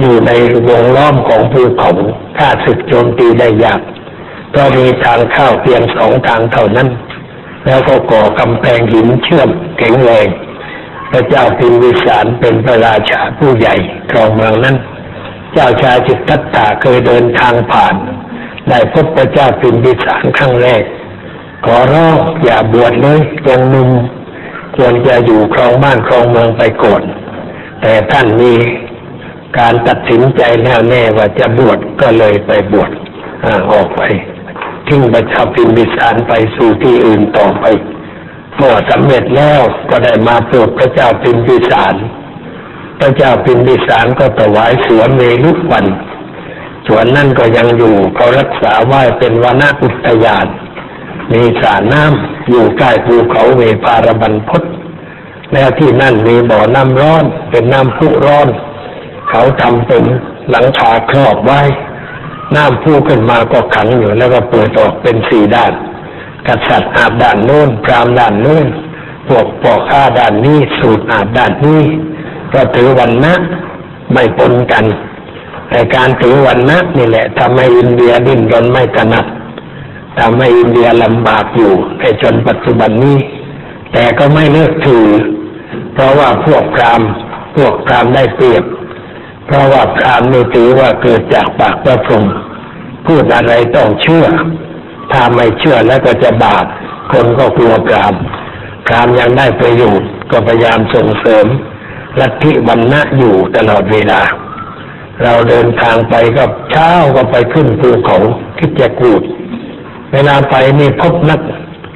[0.00, 0.30] อยู่ใน
[0.68, 1.90] วงล้อมของภูเขา
[2.38, 3.80] ถ้าศึกโจมตีได้ยาก
[4.56, 6.88] ก็มีทางเข้าเพียงสองทางเท่านั้น
[7.66, 10.26] แล้วก็ก่อกำแพงหินเชื่อมแข็งแรง
[11.10, 13.74] พระเจ้าพิมพิสารเป็นพระราชาผู้ใหญ่
[14.10, 14.76] ครองเมืองนั้น
[15.52, 17.94] เจ้าชายจิตตัตถาเคยเดินทางผ่าน
[18.68, 20.82] ได้พบพระเจ้าพิมพิสารครั้งแรก
[21.64, 23.90] ขอร้องอย่าบวชเลยยังหนุ่ม
[24.76, 27.02] ควรจะอยู่ครองบ้านครองเมืองไปก่อน
[27.80, 28.52] แต่ท่านมี
[29.58, 32.90] การตัดสินใจแน่วแน่ว่าจะบวชก็เลยไปบวช
[33.72, 34.02] ออกไป
[34.88, 37.64] ทิ้งประชาพิมพิสารไปสู่ที่อื่นต่อไป
[38.56, 41.94] เมื่อสำเร็จแล้วก็ได้มาโปรดพระเจ้าพิมพิสาร
[43.00, 45.86] พระเจ้าพิมพิสารก็ถวายสวนเมลุวัน
[46.86, 50.46] สวนนั่นก็ยังอยู่เขารักษาไว้เป็นวนาอุทยาน
[51.32, 54.62] มีสระน้ำอยู่ใกล้ภูเขาเวพารบันพศ
[55.52, 58.48] แล้วที่นั่นมีบ่อน้ำร้อนเป็นน้ำพุร้อน
[59.30, 60.04] เขาทำเป็น
[60.50, 61.60] หลังคาครอบไว้
[62.56, 65.72] น้ำพุขึ้นมาก็ขังอยู่แล้วก็เปิดออกเป็นสี่ด้าน
[66.46, 68.66] กษัตริย์อาบด้านโน้นพรามด้านโน้น
[69.28, 71.82] พวกปอกข้าด้านนี้สูตรอาบด้านนี้
[72.52, 73.34] ก็ถือวันนะ
[74.12, 74.84] ไม่ปนกัน
[75.68, 79.26] แต่การถือวันนะนี่แหละทำให้อินเดียดิ้นรนไม่ถนัด
[80.18, 83.18] ทำให้อินเดียลำบากอยู่ในจนปัจจุบันนี้
[83.92, 85.08] แต่ก็ไม่เลิกถือ
[85.94, 87.02] เพราะว่าพวกพราม
[87.56, 88.64] พวกพรามได้เปรียบ
[89.46, 92.24] เพราะว่าพรามนี่ถือว่าเกิดจากปากพระพรหม
[93.06, 94.26] พูดอะไรต้องเชื่อ
[95.12, 96.64] ถ้าไม่เชื่อแล้วก็จะบาป
[97.12, 98.14] คนก็กลัวพราม
[98.86, 101.46] พรามยังได้ประโยชน์ก็พยายามส่งเสริม
[102.20, 104.20] ลัทธิวันนะอยู่ตลอดเวลา
[105.22, 108.18] เราเดินทางไปก็เช้าก็ไปขึ้นภูเขา
[108.58, 109.22] คิดจะกูด
[110.12, 111.40] เวลาไปนี่พบนัก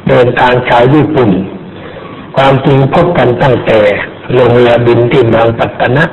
[0.08, 1.30] เดินทางชาวญี่ปุ่น
[2.36, 3.78] ความจริงพบกันตั้งแต่
[4.36, 6.04] ลงเรือบินที่เมืองปัตตนะ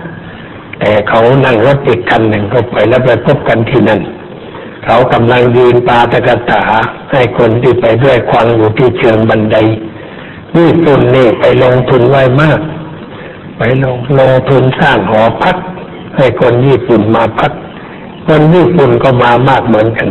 [0.79, 4.01] แต่เขานั่งรถอีกคันหนึ่งเข้าไปแล้วไปพบกันที่นั่น
[4.85, 6.63] เขากำลังยืนปาตกถา
[7.11, 9.57] ให้คนที่ไปด้วยควังอยู่ที่เชิงบันได
[10.57, 12.59] ญี่ปุ่นนี่ไปลงทุนไว้มาก
[13.57, 15.55] ไปลงลงทุนสร้างหอพัก
[16.17, 17.51] ให้คนญี่ปุ่นมาพัก
[18.27, 20.09] คนญี่ปุ่นก็มามากเหมือนกัน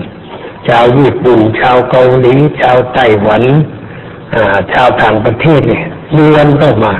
[0.68, 3.42] ชาวญี่ปุ่น ชาวเกาหลี ชาวไต้หวัน
[4.72, 6.94] ชาวต่างประเทศเนี่ยเยือนก็มา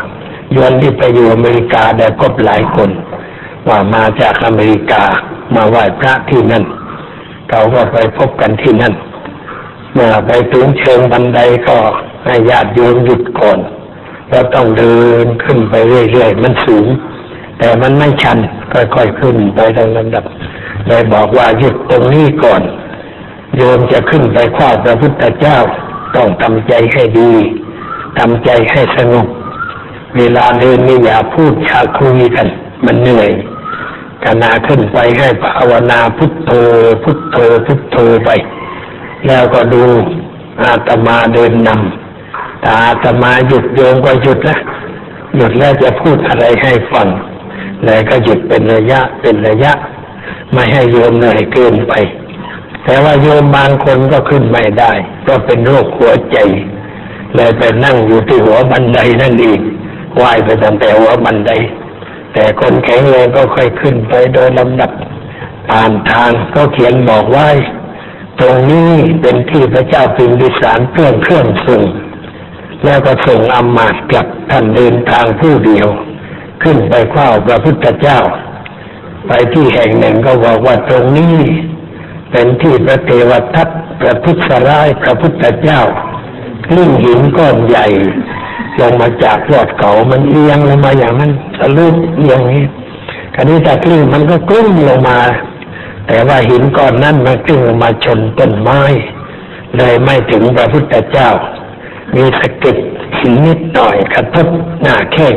[0.53, 2.91] เยือนที่ไปอยู่อเมริกาได้ก็หลายคน
[3.69, 5.03] ว่ามาจากอเมริกา
[5.55, 6.65] มาไหว้พระที่นั่น
[7.51, 8.95] เขาก็ไปพบกันที่นั่น
[9.95, 11.77] เมื่อไปถึงเชิงบันไดก็
[12.25, 13.59] ให้ญาติโยมหยุดก่อน
[14.31, 16.87] แล้วต้องเดินขึ้นไปเรื่อยๆ มันสูง
[17.59, 18.39] แต่มันไม่ชัน
[18.73, 20.25] ค่อยๆขึ้นไปทางลำดับ
[20.87, 22.63] เลยบอกว่าหยุดตรงนี้ก่อน
[23.57, 25.59] โยมจะขึ้นไปคว้าพระพุทธเจ้า
[26.17, 27.33] ต้องทำใจให้ดี
[28.19, 29.27] ทำใจให้สงบ
[30.17, 32.47] เวลาเดินนี่อย่าพูดชาคุยกัน
[32.87, 33.31] มันเหนื่อย
[34.25, 36.51] ขณะขึ้นไปให้ภาวนาพุทโธ
[37.03, 37.37] พุทโธ
[37.67, 38.31] พุทโธไป
[39.27, 39.85] แล้วก็ดู
[40.63, 44.59] อาตมาเดินนำถ้าอาตมาหยุดโยมก็หยุดนะ
[45.37, 47.09] หยุดแล้วจะพูดอะไรให้ฟัง
[47.85, 49.73] เลยก็หยุดเป็นระยะเป็นระยะ
[50.53, 51.93] ไม่ให้โยมเหนื่อยเกินไป
[52.85, 54.93] แต่ว่าโยมบางคนก็ขึ้นไม่ได้
[55.29, 56.39] ก็เป็นโรคหัวใจ
[57.35, 59.61] เลยไปนั่งอยู่ที่หัวบันไดนั่นเอง
[60.17, 61.53] ไหวไปตั้งแต่หัวบันได
[62.33, 64.91] แต่คนแข็งแรงก็ค่อยขึ้นไปโดยลำดับ
[65.71, 67.49] ผ่านทางก็เขียนบอกไว้
[68.41, 71.83] ตรงนี้เป็นที่พระเจ้าพิมพิสารเครื่องเครื่องส่ง
[72.85, 75.89] แล้วก็ส่งอำมาตย์กลับท่านเดินทางผู้เดียว
[76.63, 78.19] ขึ้นไปเฝ้าพระพุทธเจ้า
[79.27, 81.37] ไปที่แห่งหนึ่งก็บอกว่าตรงนี้
[82.31, 83.69] เป็นที่พระเทวทัต
[84.01, 85.81] พระพุทธร้ายพระพุทธเจ้า
[86.75, 87.87] ลื่นหินก้อนใหญ่
[88.81, 92.65] ลงมาจากยอดเขามันเอียงลงมาอย่างนั้นทะลุเอียงนี้
[93.35, 95.19] คราวนี้จากคลื่นมันก็กลุ้มลงมา
[96.07, 98.81] แต่ว่าหินก้อนนั้นมันกลิ้งลงมาชนต้นไม้
[99.77, 101.31] เลยไม่ถึงพระพุทธเจ้า
[102.15, 102.77] มีสะเก็ด
[103.19, 104.49] หินนิดหน่อยกระทบ
[104.83, 105.35] หน้าแข้ง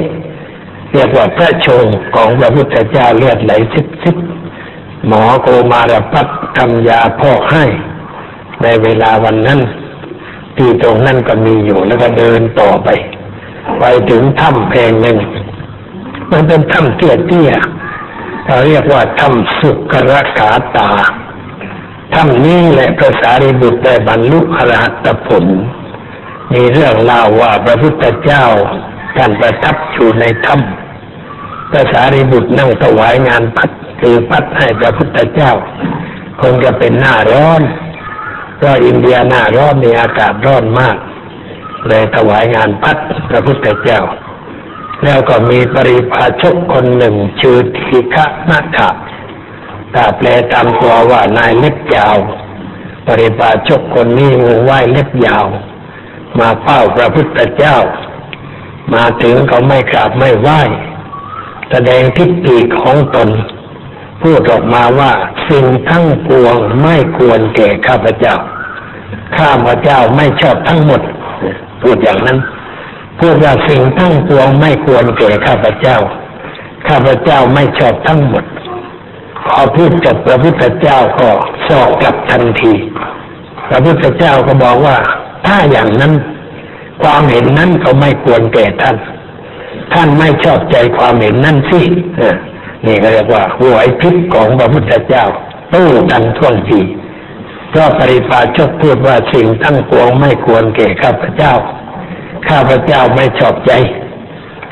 [0.91, 4.15] เรียกว่าพระชงของพระพุทธเจ้าเลือดไหลซิบซิบ
[5.07, 7.65] หมอโกมารพัฒทำยาพอกให้
[8.63, 9.59] ในเวลาวันนั้น
[10.57, 12.89] ที่ตรงนั้นก็มีอยู่แล้วก็เดินต่อไป
[13.79, 15.17] ไปถึงถ้ำแห่งหนึ่ง
[16.31, 17.51] มันเป็นถ้ำเตี้ยเตี้ย
[18.45, 20.89] เราเรียกว่าถ้ำสุกรกาตา
[22.13, 25.45] ถ้ำนี้แหละพระสารีบุตรได้บรรลุอรหัตผล
[26.53, 28.45] มีเรื่องเล่าว่าพระพุทธเจ้า
[29.17, 33.69] ท่านประทับอยู่ในถ้ำพระสารีบุตรนั่งถวายงานพัด
[34.05, 35.51] คือพัดให้พระพุทธเจ้า
[36.41, 37.61] คงจะเป็นหน้าร้อน
[38.57, 40.97] เพราะอินเดียหน้าร้อนมีอากาศร้อนมาก
[41.87, 42.97] เลยถวายงานพัด
[43.29, 44.01] พระพุทธเจ้า
[45.03, 48.89] แล้วก็มีปริพาชกคนหนึ่งชื่อทีฆะนาถะ
[49.93, 52.17] ถ้าแปลตามตัวว่านายเล็บยาว
[53.07, 55.45] ปริพาชกคนนี้มือไหว้เล็บยาว
[56.39, 57.77] มาเฝ้าพระพุทธเจ้า
[58.93, 60.61] มาถึงเขาไม่กราบไม่ไหว้
[61.71, 63.29] แสดงทิฏฐิของตน
[64.23, 65.11] พูดออกมาว่า
[65.49, 68.35] สิ่งทั้งปวงไม่ควรแก่ข้าพเจ้า
[69.37, 71.01] ข้าพเจ้าไม่ชอบทั้งหมด
[71.81, 72.39] พูดอย่างนั้น
[73.19, 75.97] พูดว่าสิ่งทั้งปวงไม่ควรแก่ข้าพเจ้า
[76.87, 78.45] ข้าพเจ้าไม่ชอบทั้งหมด
[79.47, 81.29] ขอพูดจบพระพุทธเจ้าก็
[81.67, 82.73] สอกกลับทันที
[83.69, 84.97] พระพุทธเจ้าก็บอกว่า
[85.45, 86.13] ถ้าอย่างนั้น
[87.03, 88.95] ความเห็นนั้นก็ไม่ควรแก่ท่าน
[89.93, 91.81] ท่านไม่ชอบใจความเห็นนั้นสิ
[92.85, 95.25] นี่ก็เรียกว่าหัวไอพิษของพระพุทธเจ้า
[95.73, 96.81] ตู้ตันท่วงที
[97.69, 101.53] เพราะปริพาชกพูดว่าสิ่งทั้งปวงไม่ควรแก่ข้าพเจ้า
[102.47, 103.71] ข้าพเจ้าไม่ชอบใจ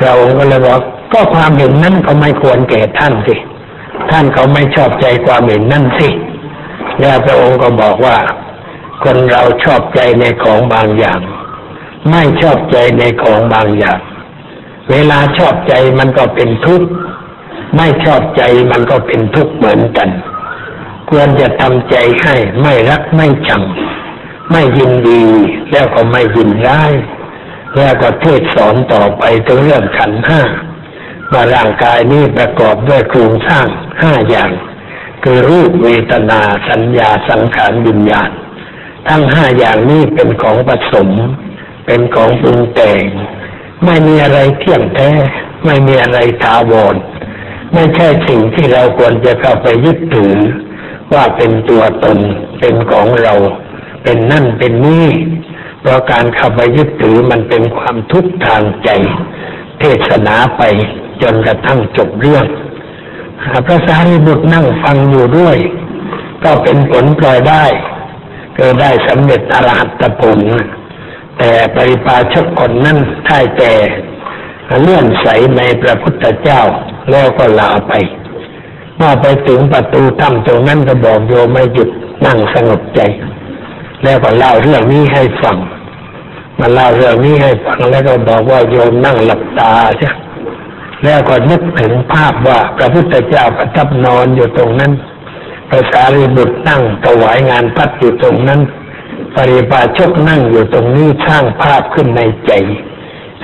[0.02, 0.80] เราก็เลยบอก
[1.14, 3.36] ก็ความเห็นนั้นก็ไม่ควรแก่ท่านสิ
[4.12, 6.10] ท่านเขาไม่ชอบใจความเห็นนั่นสิ
[7.00, 8.18] แล้วพระองค์ก็บอกว่า
[9.04, 11.20] คนเราชอบใจในของบางอย่าง
[12.12, 14.00] ไม่ชอบใจในของบางอย่าง
[14.92, 16.90] เวลาชอบใจมันก็เป็นทุกข์
[17.78, 20.10] ไม่ชอบใจมันก็เป็นทุกข์เหมือนกัน
[21.10, 23.64] ควรจะทำใจให้ไม่รักไม่ชัง
[24.52, 25.24] ไม่ยินดี
[25.72, 26.94] แล้วก็ไม่ยินร้าย
[27.78, 30.42] แล้วก็เทศสอนต่อไปถึงเรื่องขันห้า
[31.32, 33.68] ว่าร่างกายนี้ประกอบด้วยโครงสร้าง
[34.02, 34.52] ห้าอย่าง
[35.24, 38.32] คือรูปเวทนาสัญญาสังขารวิญญาณ
[39.08, 41.10] ทั้งห้าอย่างนี้เป็นของผสม
[41.86, 43.04] เป็นของปรุงแต่ง
[43.86, 45.12] ไม่มีอะไรเที่ยงแท้
[45.66, 46.96] ไม่มีอะไรถาวร
[47.74, 50.36] ไม่ใช่สิ่งที่เราควรจะเข้าไปยึดถือ
[51.14, 52.18] ว่าเป็นตัวตน
[52.60, 53.34] เป็นของเรา
[54.04, 55.10] เป็นนั่นเป็นนี่
[55.82, 58.90] เพราะการเข้าไปยึดถือมันเป็นความทุกข์ทางใจ
[59.80, 60.62] เทศนาไป
[61.22, 62.46] จนกระทั่งจบเรื่อง
[63.68, 65.58] พระสารีบุตรนั่งฟังอยู่ด้วย
[66.44, 67.66] ก็เป็นผลปล่อยได้
[68.58, 70.40] ก็ได้สำเร็จอรหัตผล
[71.38, 73.72] แต่ปริปาชกคนนั้นท่ายแต่
[74.82, 76.62] เลื่อนใสในพระพุทธเจ้า
[77.12, 77.94] แล้วก็ลาไป
[78.98, 81.90] เมื่อไปถึงประตูถ้ำตรงนั้นก็บอกโยมไม่หยุด
[82.26, 83.02] นั่งสงบใจ
[84.04, 85.58] แล้วก็เล่าเรื่องนี้ให้ฟัง
[86.60, 90.10] มาเล่าเรื่องนี้ให้ฟังแล้วก็บอกว่าโยมนั่งหลับตาใช่
[91.04, 94.92] แล้วก็นึกถึงภาพว่าพระพุทธเจ้าประทับนอนอยู่ตรงนั้น
[95.70, 98.60] พระสารีบุตรนั่งถวายงานพัดอยู่ตรงนั้น
[99.36, 102.52] ปริปาชกนั่งอยู่ตรงนี้สร้างภาพขึ้นในใจ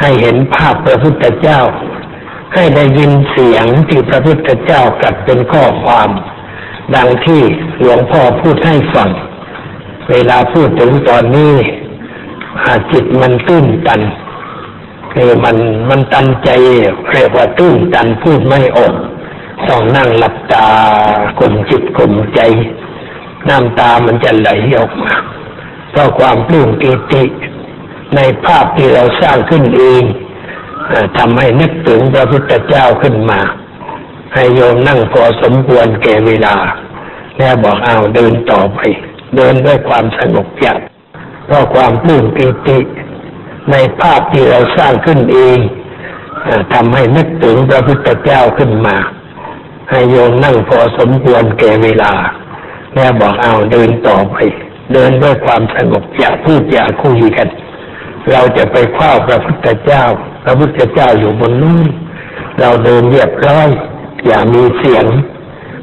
[0.01, 1.61] ให้เห็นภาพพระพุทธเจ้า
[2.53, 6.09] ให้ได้ยินเสียงที่พระพุทธเจ้ากัดเป็นข้อความ
[6.95, 7.41] ดังที่
[7.79, 9.09] หลวงพ่อพูดให้ฟัง
[10.11, 11.53] เวลาพูดถึงตอนนี้
[12.91, 14.01] จิตมันตื้นตัน
[15.13, 15.57] คือมัน
[15.89, 16.49] มันตันใจ
[17.11, 18.95] เรียกว่าตื้นตันพูดไม่ออก
[19.67, 20.67] ต้องนั่งหลับตา
[21.39, 22.39] กลมจิตกลมใจ
[23.49, 25.13] น้ำตามันจะไหลออกมา
[25.91, 27.23] เพราะความปลื้มปิติ
[28.15, 30.03] ในภาพที่เราสร้างขึ้นเอง
[31.17, 33.39] ทำให้นึกถึงพระพุทธเจ้าขึ้นมา
[34.33, 36.55] ให้โยมนั่งพอสมควรแก่เวลา
[37.37, 38.79] แล้วบอกเอาเดินต่อไป
[39.35, 40.79] เดินด้วยความสงบอย่าง
[41.45, 42.79] เพราะความปลื้มปิติ
[43.71, 45.57] ในภาพที่เราสร้างขึ้นเอง
[46.73, 48.97] ทำให้นึกถึงพระพุทธเจ้าขึ้นมา
[49.89, 52.13] ให้โยมนั่งพอสมควรแก่เวลา
[52.95, 54.37] แล้วบอกเอาเดินต่อไป
[54.93, 57.47] เดินด้วยความสงบอย่าพูดอย่าคุยกัน
[58.31, 60.03] เราจะไปคว้าพระพุทธเจ้า
[60.43, 61.87] พระพุทธเจ้าอยู่บนนู้น
[62.59, 63.67] เราเดินเรียบร้อย
[64.25, 65.05] อย่ามีเสียง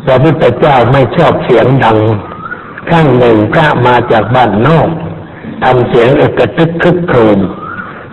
[0.07, 1.99] พระพุทธเจ้าไม่ชอบเสียงดัง
[2.91, 4.89] ข้างหนึ่งพระมาจากบ้านนอก
[5.63, 7.39] ทำเสียงเอกตึกคึกโครม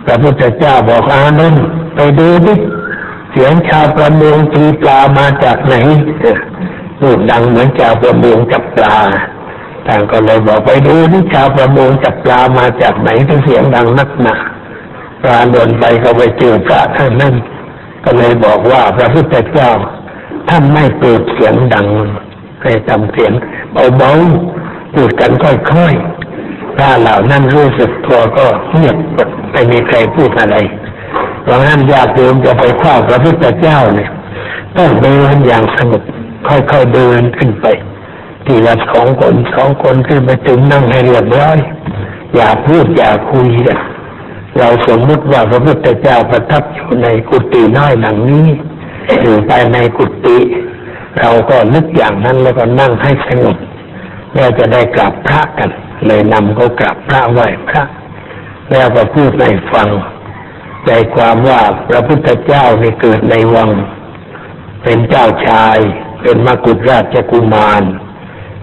[0.06, 1.64] พระพุทธเจ้าบอกอานนท์
[1.94, 2.54] ไปดูดิ
[3.32, 5.74] เสียงชาวประมงตีปลามาจากไหน
[7.00, 8.96] พูดังเหมือนชาวประมงจับปลา
[9.88, 14.36] ต่างก็เลยบอกไปดูนี่ชาวประมงจับปลามาจากไหนถึงเสียงดังนักหนา
[15.22, 17.34] ปลาโดนไปก็ไปเจอพระท่านนั้น
[18.04, 19.70] ก็เลยบอกว่าพระพุทธเจ้า
[20.48, 21.86] ท่านไม่เปิดเสียงดัง
[22.62, 23.32] ให้ทำเสียง
[23.96, 28.96] เบาๆพูดกันค่อยๆถ้าเหล่านั้นรู้สึกตัวก็เงียบ
[29.52, 30.56] ไม่มีใครพูดอะไร
[31.42, 34.10] เพราะงั้นญาติโยมจะไปคว้าพระพุทธเจ้าเนี่ย
[34.76, 36.02] ต้องเดินอย่างสงบ
[36.48, 37.66] ค่อยๆเดินขึ้นไป
[38.46, 41.58] ทีละสองคนสองคนขึ้นไปถึงนั่งให้เรียบร้อย
[42.36, 43.48] อย่าพูดอย่าคุย
[44.58, 48.46] เราสมมุติว่าพระพุทธเจ้าประทับอยู่ในกุฏิน้อยหลังนี้
[49.22, 50.38] อยู่ภายในกุฏิ
[51.20, 53.56] เราก็นึกอย่างนั้นแล้วก็นั่งให้สงบ
[54.34, 55.70] แล้วจะได้กราบพระกัน
[56.06, 57.82] เลยนำเขากราบพระไหว้พระ
[58.72, 59.88] แล้วก็พูดให้ฟัง
[60.86, 63.70] ใจความว่าพระพุทธเจ้าในเกิดในวัง
[64.82, 65.78] เป็นเจ้าชาย
[66.22, 67.82] เป็นมกุฎราชกุมาร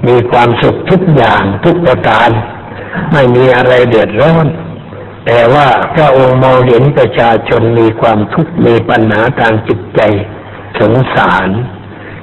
[0.08, 2.30] มีความสุขทุกอย่างทุกประการ
[3.14, 4.46] ไม่มีอะไรเดือดร้อน
[5.26, 10.02] แต่ว่าพระองค์มองเห็นประชาชนมีความทุกข์มีปัญหาทางจิตใจ
[10.80, 11.50] สงสาร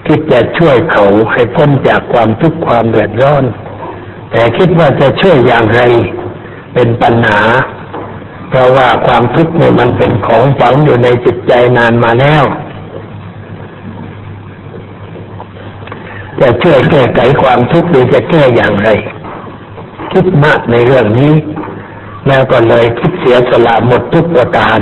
[0.07, 3.45] คิดจะช่วยเขาให้พ้นจากความทุกข์ความเดือดร้อน
[4.31, 5.81] แต่คิดว่าจะช่วยอย่างไร
[6.75, 7.43] เป็นปัญหา
[8.49, 12.45] เพราะว่าความทุกข์เนี่ยมันเป็นของฝังอยู่ในจิตใจนานมาแล้ว
[16.41, 18.89] จะช่วยแก้ไขความทุกข์หรือจะแก้อย่างไร
[20.13, 21.35] คิดมากในเรื่องนี้
[22.29, 24.79] แล้วก็เลยคิดเสียสละหมดทุกประการ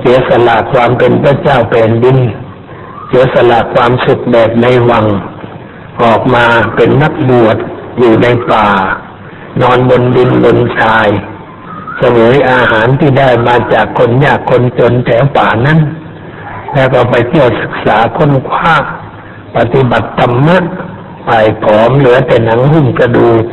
[0.00, 2.18] เสียสละความเป็นพระเจ้าเป็นดิน
[3.08, 5.06] เสียสละความสุขแบบในวัง
[6.02, 7.56] ออกมาเป็นนักบวช
[7.98, 8.68] อยู่ในป่า
[9.62, 11.08] นอนบนดินบนทราย
[11.98, 15.78] เสวยอาหารที่ได้มาจากคนยากคนจนแถวป่านั้น
[16.74, 18.74] แล้วก็ไปเที่ยวศึกษาค้นคว้า
[19.56, 20.58] ปฏิบัติธรรมะ
[21.26, 21.30] ไป
[21.62, 23.44] ผอมเหลือแต่หนังหุ้มกระดูก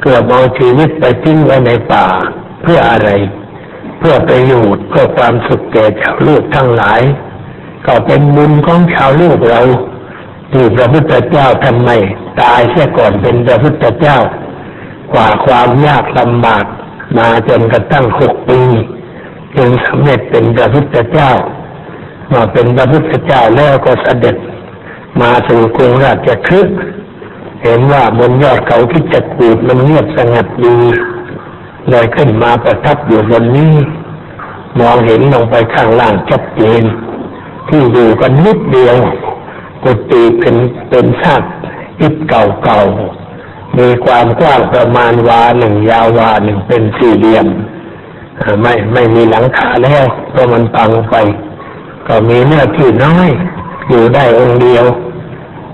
[0.00, 2.06] เกือบเอาชีวิตไปทิ้งไว้ในป่า
[2.62, 3.10] เพื่ออะไร
[3.98, 7.02] เพื่อประโยชน์เพื่อความสุขแก่ชาวลูกทั้งหลาย
[7.86, 9.62] ก็เป็นบุญของชาวโลกเรา
[10.52, 11.90] ที่พระพุทธเจ้าทำไม
[12.40, 14.18] ตายเสียก่อนเป็นพระพุทธเจ้า
[15.12, 16.64] กว่าความยากลำบาก
[17.18, 18.60] มาจนกระทั่งหกปี
[19.56, 21.32] จึงสำเร็จเป็นพระพุทธเจ้า
[22.32, 24.36] มาเป็นพระพุทธเจ้าแล้วก็เสด็จ
[25.20, 26.78] มาสู่กรุงราชคฤห์
[27.62, 30.76] เห็นว่าบนยอดเขาที่จะกูดมันเงียบสงัดดี
[31.88, 33.74] เลยขึ้นมาประทับอยู่บนนี้
[34.80, 36.82] มองเห็นลงไปข้างล่างชัดเจน
[37.68, 38.96] ที่อยู่กันนิดเดียว
[39.82, 40.56] กุฏิเป็น
[40.88, 41.48] เป็นชาติ
[42.00, 47.46] อิฐเก่าๆ มีความกว้างประมาณวาหนึ่งยาววาหนึ่งเป็นสี่เหลี่ยม
[48.62, 51.14] ไม่ไม่มีหลังคาแล้วเพราะมันปังไป
[52.06, 53.28] ก็มีเนื้อที่น้อย
[53.88, 54.84] อยู่ได้องค์เดียว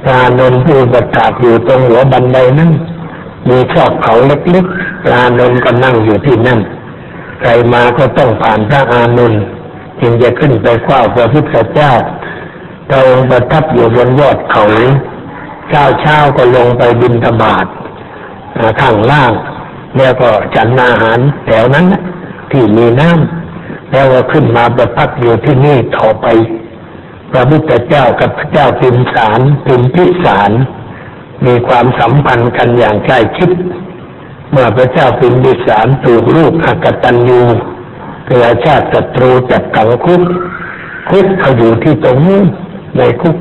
[0.09, 2.70] พระนนผู้ประทับอยู่ตรงหัวบันไดนั้น
[3.48, 6.61] มีชอบเขาเล็กๆพระนนก็นั่งอยู่ที่นั่น
[7.40, 9.42] ใครมาก็ต้องผ่านพระอานนท์
[10.00, 11.92] จึงจะขึ้นไปคว้าพระพุทธเจ้า
[12.88, 14.64] พระองค์ประทับอยู่บนยอดเขา
[15.68, 17.66] เช้าเช้าก็ลงไปบินธบาต
[18.80, 19.32] ข้างล่าง
[19.96, 21.86] แล้วก็ฉันอาหารแถวนั้น
[22.50, 26.26] ที่มีน้ำแล้วก็ขึ้นมาประทับอยู่ที่นี่ต่อไป
[27.31, 30.51] พระพุทธเจ้ากับพระเจ้าพิมสารพิมพิสาร
[31.47, 33.51] มีความสัมพันธ์กันอย่างใกล้ชิด
[34.51, 37.43] เมื่อพระเจ้าพิมพิสารถูกลูกอกตัญญู
[38.26, 40.22] เกิดชาติศัตรูจับกังคุก
[41.11, 42.43] คุกเขาอยู่ที่ตรงนี้
[42.97, 43.37] ในคุก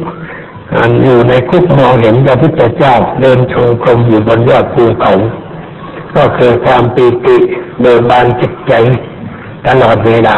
[0.77, 5.13] อันอยู่ในคุกมองเห็นพระพุทธเจ้าเดินชงกรมอยู่บนยอดภูเขา
[6.15, 7.37] ก็เกิดความปีติ
[7.79, 8.73] เบิกบานจิตใจ
[9.67, 10.37] ตลอดเวลา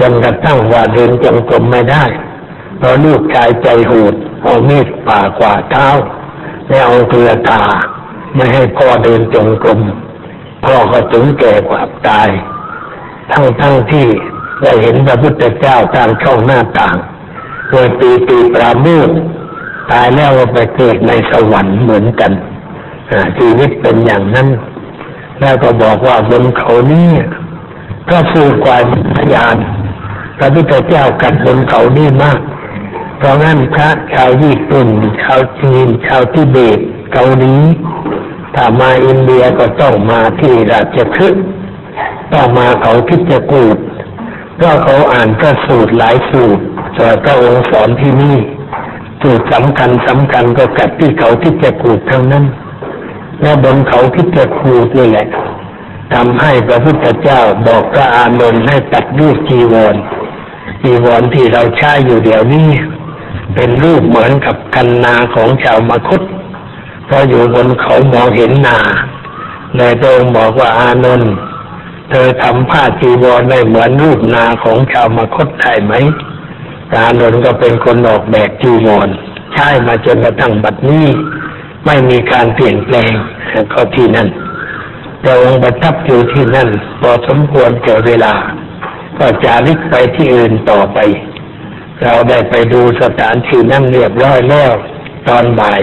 [0.00, 2.04] จนกระทั่งว่าเดินจงกรมไม่ได้
[2.78, 5.88] เพราลูกชายใจโหดเอามีดป่ากว่าเท้า
[6.68, 7.62] แล้วเอาเกลือตา
[8.34, 9.80] ไม่ให้พ่อเดินจงกรม
[10.64, 12.28] พ่อก็ถึงแก่กว่าตาย
[13.30, 14.06] ทั้งทั้งที่
[14.62, 16.96] ได้เห็นพระพุทธเจ้าทางช่องหน้าต่าง
[17.70, 19.10] เกิดปีติปราโมท
[19.90, 22.32] ตายแล้วก็ไปเกิดในสวรรค์เหมือนกัน
[23.38, 24.48] ชีวิตเป็นอย่างนั้น
[25.40, 27.10] แล้วก็บอกว่าบนเขานี้
[28.10, 28.78] ก็ฟูกว่า
[29.16, 29.56] พยาน
[30.38, 32.40] พระพุทธเจ้ากัดบนเขานี่มาก
[33.18, 34.88] เพราะงั้นพระชาวญี่ปุ่น
[35.22, 36.78] ชาวจีน ชาวทิเบต
[37.12, 37.56] เกาหลี
[38.54, 41.44] ถ้ามาอินเดียก็ต้องมาที่ราชคฤห์
[42.32, 43.76] ต้องมาเขาทิจกูด
[44.60, 46.62] ก็เขาอ่านก็สูตรหลายสูตร
[46.96, 48.38] แต่พระองค์สอนที่นี่
[49.22, 52.44] สูตรสำคัญสำคัญก็กัดที่เขาทิจกูดทั้งนั้น
[53.42, 55.26] และบนเขาทิจกูดนี่แหละ
[56.14, 59.96] ทำให้พระพุทธเจ้าบอกพระอานนท์ให้ตัดรูปจีวร
[60.82, 62.68] จีวรที่เราใช้อยู่เดี๋ยวนี้
[63.54, 66.22] เป็นรูปเหมือนกับกันนาของชาวมคต
[67.06, 68.78] เพราะอยู่บนเขามองเห็นนา
[69.76, 71.32] เลยพระองค์บอกว่าอานนท์
[72.10, 75.92] เธอทำผ้าจีวรได้เหมือนรูปนาของชาวมคตได้ไหม
[76.94, 79.08] อานนท์ก็เป็นคนออกแบบจีวร
[79.52, 81.06] ใช้มาจนกระทั่งบัดนี้
[81.86, 83.12] ไม่มีการเปลี่ยนแปลง
[83.72, 84.28] ก็ที่นั่น
[85.22, 86.68] พระองค์ประทับอยู่ที่นั่น
[87.00, 88.34] พอสมควรเกิดเวลา
[89.18, 90.98] ก็จาริกไปที่อื่นต่อไป
[92.02, 94.72] เราได้ไปดูสถานที่นั่นเรียบร้อยแล้ว
[95.28, 95.82] ตอนบ่าย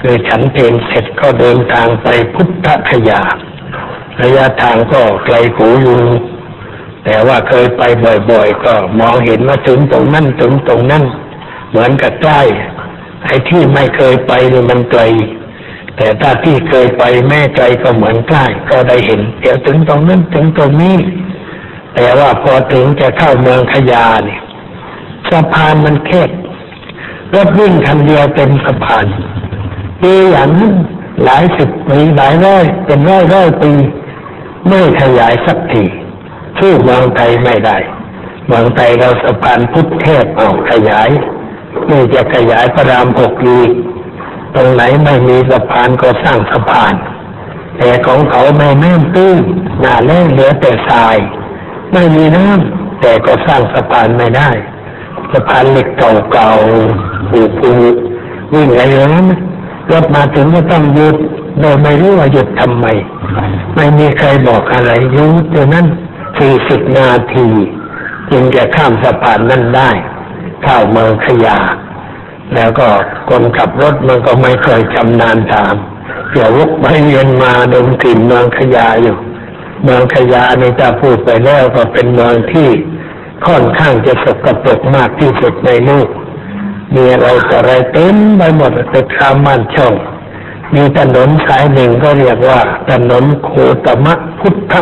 [0.00, 3.22] คือฉันเพลงเสร็จก็เดินทางไปพุทธคยา
[4.22, 6.00] ระยะทางก็ไกลหูอยู่
[7.04, 7.82] แต่ว่าเคยไป
[8.30, 11.04] บ่อยๆ ก็มองเห็นว่าถึงตรงนั้นถึงตรงนั้น
[11.70, 12.42] เหมือนกับใกล้
[13.24, 15.02] ไอ้ที่ไม่เคยไปนี่มันไกล
[15.96, 20.96] แต่ถ้าที่เคยไปแม่ใจก็เหมือนใกล้ก็ได้เห็นเดี๋ยวถึงตรงนั้นถึงตรงนี้
[21.94, 24.40] แต่ว่าพอถึงจะเข้าเมืองขยาเนี่ย
[25.30, 26.30] สะพานมันแคบ
[27.34, 29.06] รถวิ่งคันเดียวเต็มสะพาน
[30.00, 30.74] ปีอย่างนั้น
[31.24, 33.72] หลายสิบปีหลายร้อยเป็นร้อยร้อยปี
[34.68, 35.84] ไม่ขยายสักที
[36.58, 37.76] สู้เมืองไทยไม่ได้
[38.46, 41.10] เมืองไทยเราสะพานพุทธเทพเอาขยาย
[41.90, 43.70] นี่จะขยายพระรามหกอีก
[44.54, 46.94] ตรงไหนไม่มีสะพานก็สร้างสะพาน
[47.78, 49.38] แต่ของเขาไม่น้ำตื้น
[49.80, 51.16] หนาแล้งเหลือแต่ทราย
[51.92, 54.50] ไม่มีน้ำแต่ก็สร้างสะพานไม่ได้
[55.32, 57.70] สะพานเหล็กเก่าๆปูปู
[58.52, 59.26] วิ่งอะไรอย่างนั้น
[59.90, 61.16] รถมาถึงก็ต้องหยุด
[61.60, 62.86] โดยไม่รู้ว่าหยุดทำไม
[63.74, 65.86] ไม่มีใครบอกอะไรยุดอยู่นั้น
[66.38, 67.48] สี่สิบนาที
[68.30, 69.90] จึงจะข้ามสะพานนั่นได้
[70.62, 71.58] เข้าเมืองขยา
[72.54, 72.88] แล้วก็
[73.28, 75.74] คนขับรถมันก็ไม่เคยชำนาญทาง
[76.30, 79.16] เกี่ยววกไปเวียนมาดมกลิ่นเมืองขยาอยู่
[79.84, 82.68] เมืองขยาในจะพูดไปแล้วก็เป็นเมืองที่
[83.46, 86.08] ค่อนข้างจะสกปรกมากที่สุดในโลก
[86.94, 89.94] มีอะไรต่ออะไรเต็มไปหมดตึกรามันช่อง
[90.74, 92.60] มีถนนสายหนึ่งก็เรียกว่า
[92.90, 93.50] ถนนโค
[93.84, 94.74] ตมะพุทธ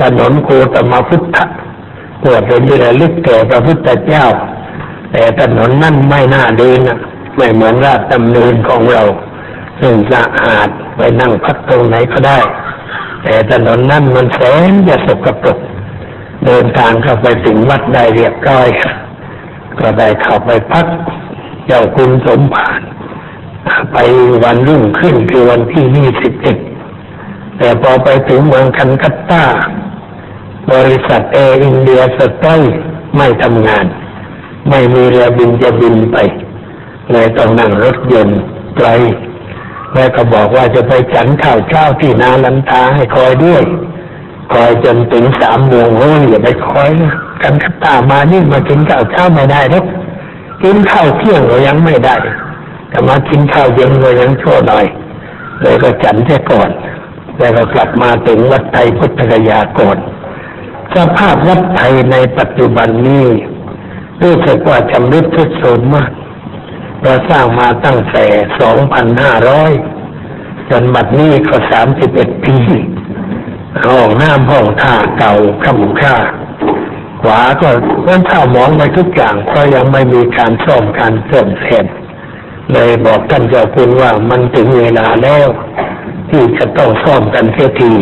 [0.00, 1.36] ถนนโคตมะพุทธ
[2.22, 4.24] ปวดเป็นที่ระลึกแก่พระพุทธเจ้า
[5.12, 6.98] แต่ถนนนั่นไม่น่าเดินนะ
[7.36, 9.02] ไม่เหมือนราชดำเนินของเรา
[9.80, 12.38] ซึ่งสะอาดไปนั่งพักตรงไหนก็ได้
[13.22, 14.40] แต่ถนนนั่นมันแส
[14.70, 15.58] นจะสกปรก
[16.44, 18.68] เดินทางเข้าไปถึงวัดได้เรียบร้อย
[19.80, 20.86] ก็ได้เข้าไปพัก
[21.66, 22.80] เจ้าคุณสมผาน
[23.92, 23.96] ไป
[24.44, 26.56] วันรุ่งขึ้นคือวันที่ยี่สิบเอ็ด
[27.58, 29.44] แต่พอไปถึงเมืองคันคัตตา
[30.72, 32.74] บริษัทเอร์อินเดียสเตย์
[33.16, 33.86] ไม่ทำงาน
[34.70, 36.16] ไม่มีเรือบินจะบินไป
[37.12, 38.40] เลยต้องนั่งรถยนต์
[38.76, 38.88] ไกล
[39.92, 43.62] แม่ก็บอกว่าจะไปฉันข้าวเช้าที่นาลันทาให้คอยด้วย
[44.52, 49.84] คอยจนถึงสามโมงโอ้ยอย่าไปคอยนะกันขัตามานี่มากินข้าวเช้าไม่ได้หรอก
[50.62, 52.16] กินข้าวเที่ยงก็ยังไม่ได้
[52.88, 54.86] แต่มากินข้าวเย็นก็ยังชั่วหน่อย
[55.60, 56.70] เลยก็ฉันแค่ก่อน
[57.38, 59.98] แล้วก็กลับมาถึงวัดไทยพุทธกยาก่อน
[60.94, 63.26] สภาพวัดไทยในปัจจุบันนี้
[64.22, 66.10] รู้สึกว่าจำรุดทุดโทรมมาก
[67.02, 68.26] เราสร้างมาตั้งแต่
[68.60, 69.72] สองพันห้าร้อย
[70.70, 72.56] จนบัดนี้ก็สามสิบเอ็ดปี
[73.84, 76.16] ห้องน้ำห้องท่าเก่าขมุค่า
[77.22, 77.68] ขวาก็
[78.04, 81.86] เมื่อข้ามองไปทุกอย่างก็ยังไม่มีการซ่อมการเสริมเสร็จ
[82.72, 85.46] เลยบอกท่านเจ้าคุณว่ามันถึงเวลาแล้ว
[86.30, 87.94] ที่จะต้องซ่อมกันเสียที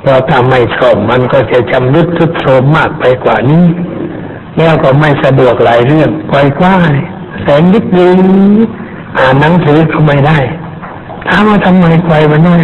[0.00, 3.66] เพราะถ้าไม่ซ่อมมันก็จะจำรุดทุดโทรมมากไปกว่านี้
[4.56, 6.94] แล้วก็ไม่สะดวกหลายเรื่องปล่อยกว้าย
[7.42, 8.18] แสงนิดนึง
[9.18, 10.38] อ่านหนังสือก็ไม่ได้
[11.28, 12.62] ถามว่าทำไมไฟมันน้อย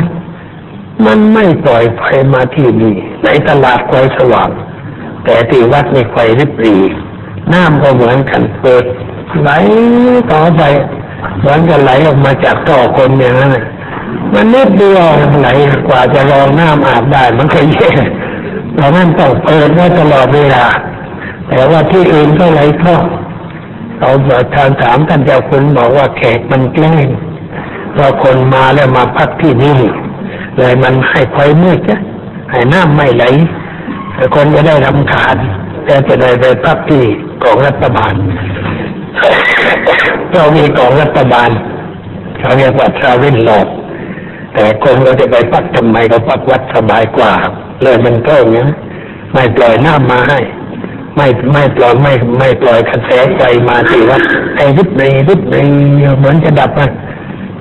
[1.07, 4.51] มันไม่ปล่อยไฟมาที่นี่ในตลาดไฟสว่าง
[5.25, 6.77] แต่ที่วัดมีไฟริบรี
[7.53, 8.85] น้ำก็เหมือนกันเปิด
[9.41, 9.51] ไหล
[10.33, 10.63] ต่อไป
[11.41, 13.57] เหมือนกันไหลออกมาจากท่อคนอย่างนั้น
[14.35, 15.07] มันนิดเดียว
[15.41, 15.49] ไหล
[15.89, 17.91] กว่าจะรองน้ำอาบได้ มันก็แย่
[18.77, 20.65] เรานั่นต้องเปิดไว้ตลอดเวลา
[21.49, 22.97] แต่ว่าที่อื่นก็ไหลเข้า
[23.99, 27.07] เราบอกทางถามท่านเจ้าคุณบอกว่าแขกมันแกล้ง
[27.93, 29.79] เพราะคนมาแล้วมาพักที่นี่
[30.57, 31.99] เลยมันให้ไฟมืดจ้ะ
[32.51, 33.25] ให้น้ำไม่ไหล
[34.35, 35.37] คนจะได้รำคาญ
[35.85, 37.05] แต่จะได้ไปพักที่
[37.43, 38.15] ของรัฐบาล
[40.33, 41.51] เรามีของรัฐบาล
[42.41, 43.67] เขาเรียกว่าทราเวลลอด
[44.53, 47.35] แต่คนเราจะไปพักทำไมเราพักวัดสบายกว่า
[47.83, 48.65] เลยมันก็อย่างนี้
[49.35, 50.39] ไม่ปล่อยน้ำมาให้
[51.17, 54.23] ไม่ไม่ปล่อยไม่ไม่ปล่อยกระแสไฟมาที่วัด
[54.57, 55.57] ไอ้ริบในริบใน
[56.19, 56.91] เหมือนจะดับมัน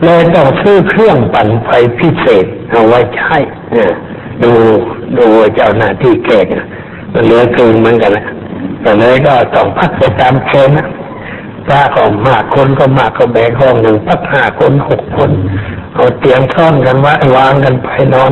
[0.04, 1.70] เลยต้องซื้อเครื่องปั่นไฟ
[2.00, 3.38] พิเศษเอาไว้ใช้
[3.74, 3.92] เนี่ย
[4.44, 4.52] ดู
[5.18, 5.26] ดู
[5.56, 6.40] เจ้าหน้าที่แก่
[7.14, 8.26] มันเหลือเกินเหมือนกันนะ
[8.82, 10.88] แต่เลยก็ต้องพักไปตามเชนนะ
[11.66, 15.32] พระก็มากคนก็มากก็แบ่งห้องหนึ่งพักห้าคนหกคน
[15.94, 18.32] เอาเตียงซ่อนกันไว้วางกันไปนอน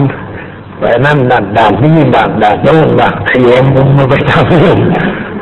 [0.79, 4.77] ไปนั่นด่านด่านนี่บางด่านโน้นบางทะเยงมุมมาไปทำเรื่อง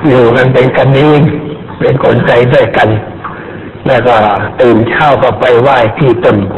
[0.08, 1.22] อยู่กันเป็นกันเอง
[1.80, 2.88] เป็นคนใจด้วยกัน
[3.88, 4.16] แล้วก็
[4.62, 6.56] ตื่นเช้าก็ไปไหว้ที่ต้นโพ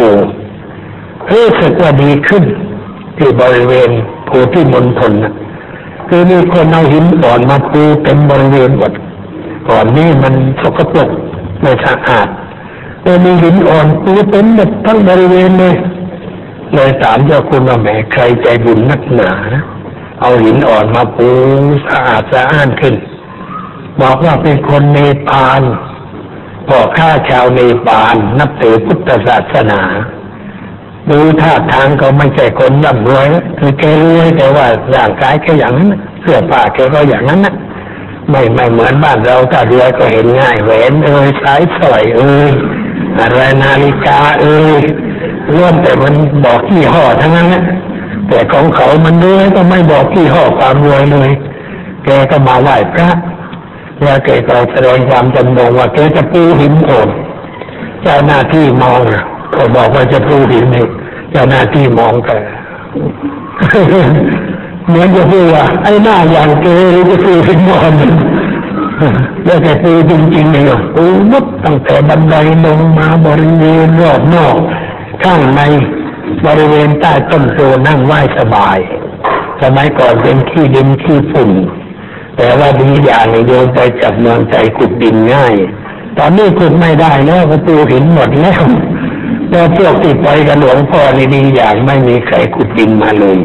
[1.32, 2.43] รู้สึกว่าดีขึ้น
[3.17, 3.89] ที่บริเวณ
[4.28, 5.34] ภูที่มณฑลนะ
[6.07, 8.91] คือมีคนเอาหินอ่อนมาปูเต็มบริเวณหมด
[9.69, 11.09] ก่อนนี้มันสกปรก
[11.61, 12.28] ไม่สะอาด
[13.03, 15.75] เลยมีหินอ่อนปูเต็มหมดทั้งบริเวณเลย
[16.73, 19.32] เลยถามเจ้าคุณว่าแหมใครใจบุญนักหนา
[20.21, 21.30] เอาหินอ่อนมาปู
[21.88, 22.95] สะอาดสะอ้านขึ้น
[24.01, 24.97] บอกว่าเป็นคนเน
[25.30, 25.61] ปาล
[26.68, 29.82] พ่อข้าชาวเนปาลนับถือพุทธศาสนา
[31.09, 33.28] ดูท่าทางก็ไม่ใช่คนร่ำรวย
[33.59, 35.89] คือแกรวยแต่ว่าร่างกายแกอย่างนั้น
[36.22, 37.55] เสื้อผ้าแกก็อย่างนั้นนะ
[38.30, 42.51] ไม่ไม่เหมือนบ้านเราถ้ารวยก็เห็นง่ายแหวนเอ้ยสายสอยเอ้ย
[43.20, 44.82] อะไรนาฬิกาเอ้ย
[45.53, 46.13] ล้วนแต่มัน
[46.45, 47.63] บอกยี่ห้อทั้งนั้นนะ
[48.30, 51.30] แต่ของเขามันรวยก็ไม่บอกยี่ห้อความรวยเลย
[52.05, 53.09] แกก็มาไหว้พระ
[54.04, 57.10] แล้วแกก็แสดงความจำนงว่าแกจะปูหินโอน
[58.04, 59.00] เจ้าหน้าที่มอง
[59.56, 60.88] ก็บอกว่าจะปูหินนี่
[61.32, 62.38] เจ้าหน้าที่มองแต่
[64.88, 67.93] เหมือนจะพูดว่าไอ้หน้าอย่างเกหรือจะปูหินนอน
[69.45, 72.36] แล้วแกปูจริงๆเลยปูมุดตั้งแต่บันได
[72.66, 74.56] ลงมาบริเวณรอบนอก
[75.24, 75.62] ข้างใน
[76.45, 78.78] บริเวณใต้ต้นโพนั่งไหว้สบาย
[79.62, 81.52] สมัยก่อนเป็นขี้ดินขี้ฝุ่น
[82.38, 85.56] แต่ว่าดีอย่างนี้โยมไปจับเมืองใจขุดดินง่าย
[86.18, 88.62] ตอนนี้ขุดไม่ได้แล้วประตูหินหมดแล้ว
[89.50, 93.38] แล้วพวกที่ไปกับหลวงพ่อนี่ดีอย่างไม่มีใครขุดดินมาเลย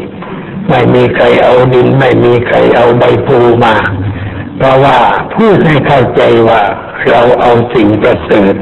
[0.69, 3.75] ไม่มีใครเอาดิน ไม่มีใครเอาใบพลูมา
[4.57, 4.97] เพราะว่า
[5.35, 6.61] พูดให้เข้าใจว่า
[7.09, 8.55] เราเอาสิ่งประเสริฐ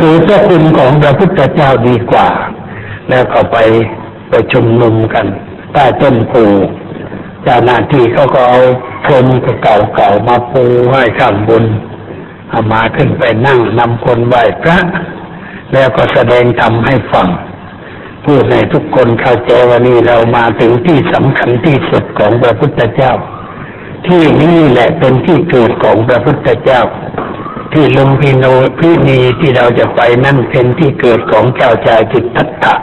[0.00, 2.28] คือพระคุณของพระพุทธเจ้าดีกว่า
[3.10, 3.56] แล้วก็ไป
[4.28, 5.26] ไปชุมนุมกัน
[5.72, 6.32] ใต้ต้นโพ
[7.42, 8.60] เจ้าหน้าที่เขาก็เอา
[9.04, 9.26] พรม
[9.62, 11.64] เก่าๆมาปูให้ข้างบน
[12.50, 14.78] เอามาขึ้นไปนั่งนำคนไหว้พระ
[15.72, 17.28] แล้วก็แสดงธรรมให้ฟัง
[18.24, 23.12] พูดให้ทุกคนเข้าใจว่านี่เรามาถึงที่สำคัญที่สุดของพระพุทธเจ้า
[24.06, 26.82] ที่นี่แหละเป็นที่เกิดของพระพุทธเจ้า
[27.72, 28.44] ที่ลุมพิโน
[28.78, 32.74] พินีที่เราจะไปนั่นเป็นที่เกิดของเจ้าชายจิตตัตถะ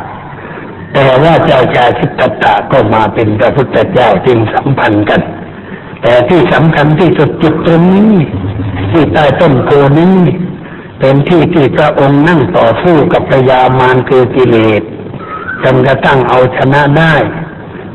[0.93, 5.21] แต่ว่าเจ้าชายจิตตัตถะก็มาเป็นพระพุทธเจ้าจึงสัมพันธ์กัน
[6.01, 8.13] แต่ที่สำคัญที่สุดจุดตรงนี้
[8.91, 10.17] ที่ใต้ต้นโพนี้
[10.99, 14.81] เป็นที่ที่พระองค์นั่งต่อสู้กับพยามารคือกิเลส
[15.63, 17.15] จนกระทั่งเอาชนะได้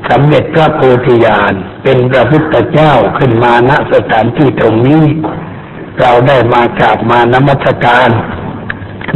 [0.09, 1.53] สำเร็จพระโพธิญาณ
[1.83, 5.05] เป็นพระพุทธเจ้าขึ้นมาณสถานที่ตรงนี้
[6.01, 8.09] เราได้มากราบมานมัสการ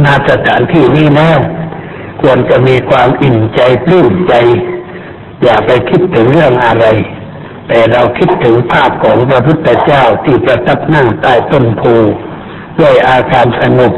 [0.05, 1.39] ณสถานที่นี้แล้ว
[2.21, 4.33] ควรจะมีความอิ่มใจปลื้มใจ
[5.43, 6.85] อย่าไปคิดถึงเรื่องอะไร
[7.73, 11.83] แต่เราคิดถึงภาพของพระพุทธเจ้าที่ประทับนั่งใต้ต้นโพ
[12.79, 13.93] ด้วยอาการสงบ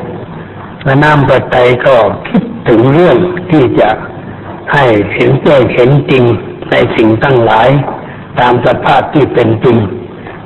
[0.83, 1.55] และน้ำประไต
[1.85, 1.95] ก็
[2.27, 3.17] คิดถึงเรื่อง
[3.51, 3.89] ที่จะ
[4.73, 4.83] ให้
[5.15, 6.23] เห็นแจ้งเห็นจริง
[6.71, 7.69] ในสิ่งตั้งหลาย
[8.39, 9.77] ตามสภาพที่เป็นจริง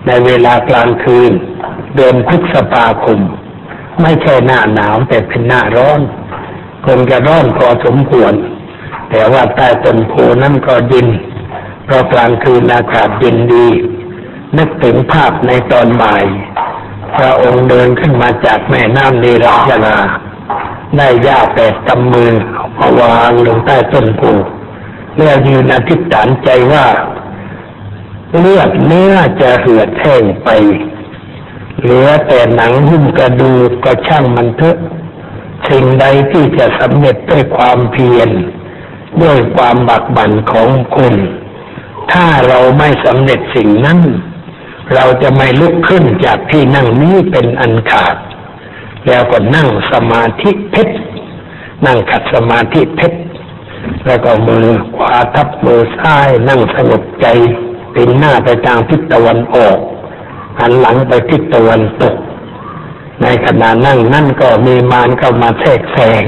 [0.07, 1.31] ในเวลากลางคืน
[1.95, 3.19] เดือนพฤษภาคม
[4.01, 6.01] ไม่ใช่หน้าหนาวแต่เป็นหน้าร้อน
[6.85, 8.33] คงจะร้อนพอสมควร
[9.09, 11.07] แต่ว่าใต้ต้นโพนั้นก็เย็น
[11.87, 13.67] พระกลางคืนอากาศเย็นดี
[14.57, 16.23] นึกถึงภาพในตอนบ่าย
[17.17, 19.97] พระองค์เดินขึ้นมาจากแม่น้ำเนรัชนา
[20.97, 22.33] ได้ย่าแปดกำมือ
[22.79, 24.21] มาวางลงใต้ต้นโพ
[25.17, 26.85] แล้วยืนอธิษฐานใจว่า
[28.37, 30.49] เลือดเนื้อจะเหือดแห้งไป
[31.81, 34.77] เหลือแต่หนังหุ้มกระดูกก็ช่างมันเถอะ
[35.69, 38.29] สิ่งใดที่จะสำเร็จด้วยความเพียร
[39.21, 41.15] ด้วยความบักบั่นของคุณ
[42.11, 43.99] ถ้าเราไม่สำเร็จสิ่งนั้น
[44.93, 48.15] เราจะไม่ลุกขึ้นจากที่นั่งนี้เป็นอันขาด
[49.07, 50.95] แล้วก็นั่งสมาธิเพชร
[51.85, 53.19] นั่งขัดสมาธิเพชร
[54.05, 57.27] แล้วก็มือขวาทับมือซ้ายนั่งสงบใจ
[57.93, 59.77] ปินหน้าไปทางทิศตะวันออก
[60.59, 62.15] หันหลังไปทิศตะวันตก
[63.21, 66.23] ในขณะนั่งนั่นก็มีมารเข้ามาแทรกแซง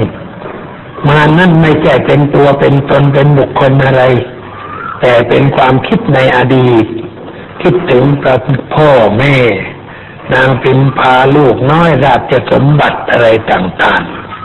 [1.08, 4.02] มารนั่นไม่ใช่เป็นตัวเป็นตนเป็นบุคคลอะไร
[5.00, 6.86] แต่เป็นความคิดในอดีต
[7.62, 8.36] คิดถึงพระ
[8.74, 9.36] พ่อแม่
[10.34, 14.02] นางพิมพาลูกน้อยราชสมบัติอะไรต่าง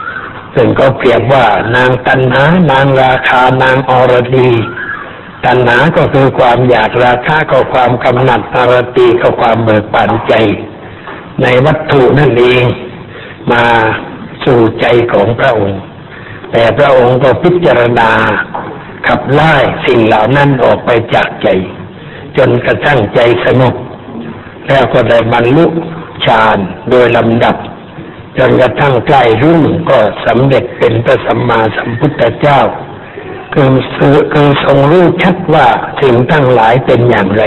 [0.08, 1.46] ๆ ซึ่งก็เปรียบว่า
[1.76, 4.52] นางตันหานางราคานางอรดี
[5.46, 10.34] ตัณหาก็คือความอยากราคาก็ความกำหนัดอรตีก็ความเบิกบานใจ
[11.42, 12.64] ในวัตถุนั่นเอง
[13.52, 13.64] มา
[14.46, 15.82] สู่ใจของพระองค์
[16.52, 18.12] แต่พระองค์ก็พิจารณา
[19.08, 19.54] ขับไล่
[19.86, 21.48] สิ่งเหล่านั้นออกไปจากใจ
[22.38, 23.76] จนกระทั่งใจสงบ
[24.68, 25.66] แล้วก็ได้บรรลุ
[26.26, 26.58] ฌาน
[26.90, 27.56] โดยลำดับ
[28.38, 32.60] จนกระทั่งใกล้รุ่งก็สำเร็จเป็นพระสัมมาสัมพุทธเจ้า
[33.54, 33.72] คือ
[34.34, 35.68] คือทรงรู้ชัดว่า
[36.02, 37.44] สิ่งทั้งหลายเป็นอย่างไร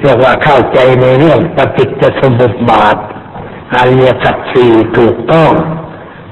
[0.00, 2.96] เรียกว่าเข้าใจในเรื่องปฏิจจสมุปบาท
[3.76, 5.52] อริยสัจสี่ถูกต้อง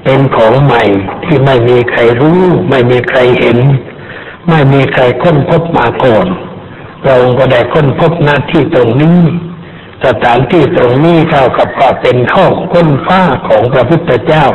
[0.05, 0.83] เป็นของใหม่
[1.25, 3.59] ที่ไม่มีใครรู้ ไม่มีใครเห็น
[4.51, 6.27] ไม่มีใครค้นพบมาก่อน
[7.05, 9.21] เราก็ได้ค้นพบหน้าที่ตรงนี้
[10.07, 14.47] สถานที่ตรงนี้เท่ากับก็เป็นห้องค้นฟ้าของพระพุทธเจ้า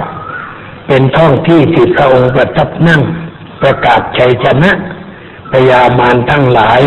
[0.88, 3.02] เป็นท้องที่ที่พระองค์ประทับนั่ง
[3.62, 4.72] ประกาศชัยชนะ
[5.52, 6.82] พยามารทั้งหลาย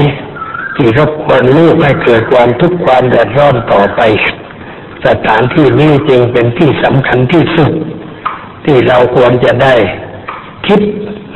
[0.76, 4.00] ที่รบกวนลูกให้เกิดความทุกข์ความเดือดร้อนต่อไป
[5.06, 7.70] สถานที่นี้จึงเป็นที่สำคัญที่สุด
[8.64, 9.74] ที่เราควรจะได้
[10.66, 10.80] คิด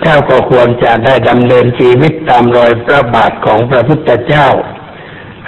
[0.05, 4.49] แล้วก็ควรจะได้ดำเนินชีวิตตามรอยพระบาทของพระพุทธเจ้า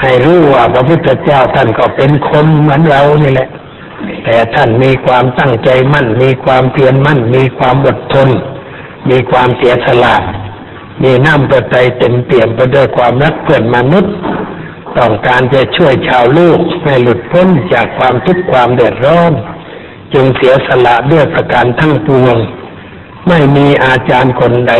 [0.01, 3.49] ให้รู้ว่าพระพุทธเจ้าท่านก็เป็นคนเหมือนเรานี่แหละ
[4.25, 8.29] แต่ท่านมีความตั้งใจมั่น มีความเพียรมั่น มีความอดทน
[9.11, 10.17] มีความเสียสละ
[11.03, 14.15] มีน้ำประทัยเต็มเปี่ยมไปด้วยความรักเพื่อนมนุษย์
[14.99, 19.33] ต้องการจะช่วยชาวลูกให้หลุดพ้นจากความทุกข์ความเดือดร้อน
[20.15, 22.37] จึงเสียสละด้วยประการทั้งปวง
[23.29, 24.75] ไม่มีอาจารย์คนใด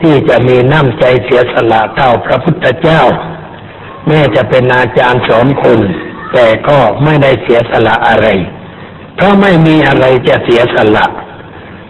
[0.00, 3.02] ที่จะมีน้ำใจเสียสละเท่าพระพุทธเจ้า
[4.06, 5.80] แม้จะเป็นอาจารย์สอนคน
[6.32, 8.26] แต่ก็ไม่ได้เสียสละอะไร
[9.16, 11.06] เพราะไม่มีอะไรจะเสียสละ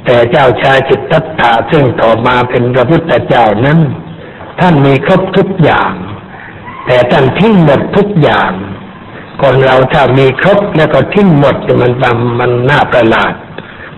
[0.05, 3.79] แต่เจ้าชายจิตตัตถาซึ่งต่อมาเป็นพระพุทธเจ้านั้น
[4.61, 5.93] ท่านมีครบทุกอย่าง
[6.87, 8.53] แต่ท่านทิ้งหมดทุกอย่าง
[9.43, 11.93] คนเราถ้ามีครบแล้วก็ทิ้งหมดมัน
[12.41, 13.33] มันน่าประหลาด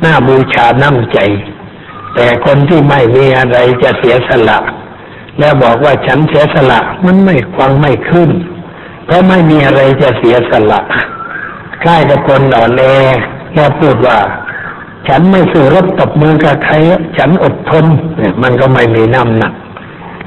[0.05, 1.19] น่าบูชาน้ำใจ
[2.15, 4.59] แต่คนที่ไม่มีอะไรจะเสียสละ
[5.39, 8.31] แล้วบอกว่าฉันเสียสละมันไม่ฟังไม่ขึ้น
[9.07, 10.81] เพราะไม่มีอะไรจะเสียสละ
[11.83, 12.83] คล้กับคนอ่อนแอ
[13.55, 14.19] แล้วพูดว่า
[15.09, 16.75] ฉันไม่สู้รบตบมือกับใคร
[17.19, 17.85] ฉันอดทน
[18.17, 19.53] เนี่ยมันก็ไม่มีน้ำหนัก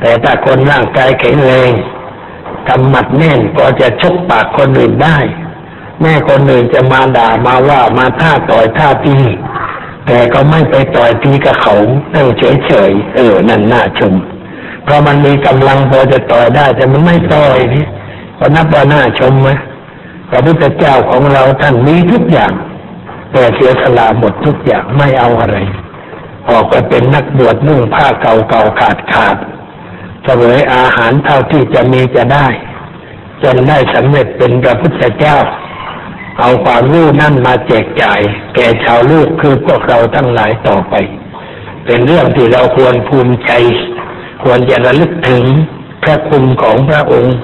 [0.02, 1.72] แต่ถ้าคนร่างกายแข็งแรง
[2.70, 5.18] กำหมัดแน่นก็จะชกปากคนอื่นได้
[6.02, 9.16] แม่คนอื่นจะมาด่ามาว่ามาท่าต่อยท่าตี
[10.08, 11.76] แต่ก็ไม่ไปต่อยตีกับเขา
[12.14, 14.14] นั่งเฉยๆเออนั่นน่าชม
[14.84, 17.86] เพราะมันมีกำลังพอจะต่อยได้ แต่มันไม่ต่อยนี่
[18.40, 19.50] ก็นับว่าน่าชมไหม
[20.30, 22.54] พระพุทธเจ้าของเราท่านมีทุกอย่าง
[23.32, 25.58] แต่เสียสละหมดทุกอย่างไม่เอาอะไร
[26.50, 29.38] ออกไปเป็นนักบวชนุ่งผ้าเก่าๆขาดขาด
[30.24, 32.48] เสวยอาหารเท่าที่จะมีจะได้
[33.44, 35.38] จนได้สำเร็จเป็นพระพุทธเจ้า
[36.40, 38.22] เอาความรู้นั่นมาแจกจ่าย
[38.56, 40.96] แก่ชาวลูกคือพวกเราทั้งหลายต่อไป
[41.86, 43.52] เป็นเรื่องที่เราควรภูมิใจ
[44.44, 45.44] ควรจะระลึกถึง
[46.04, 47.38] พระคุณของพระองค์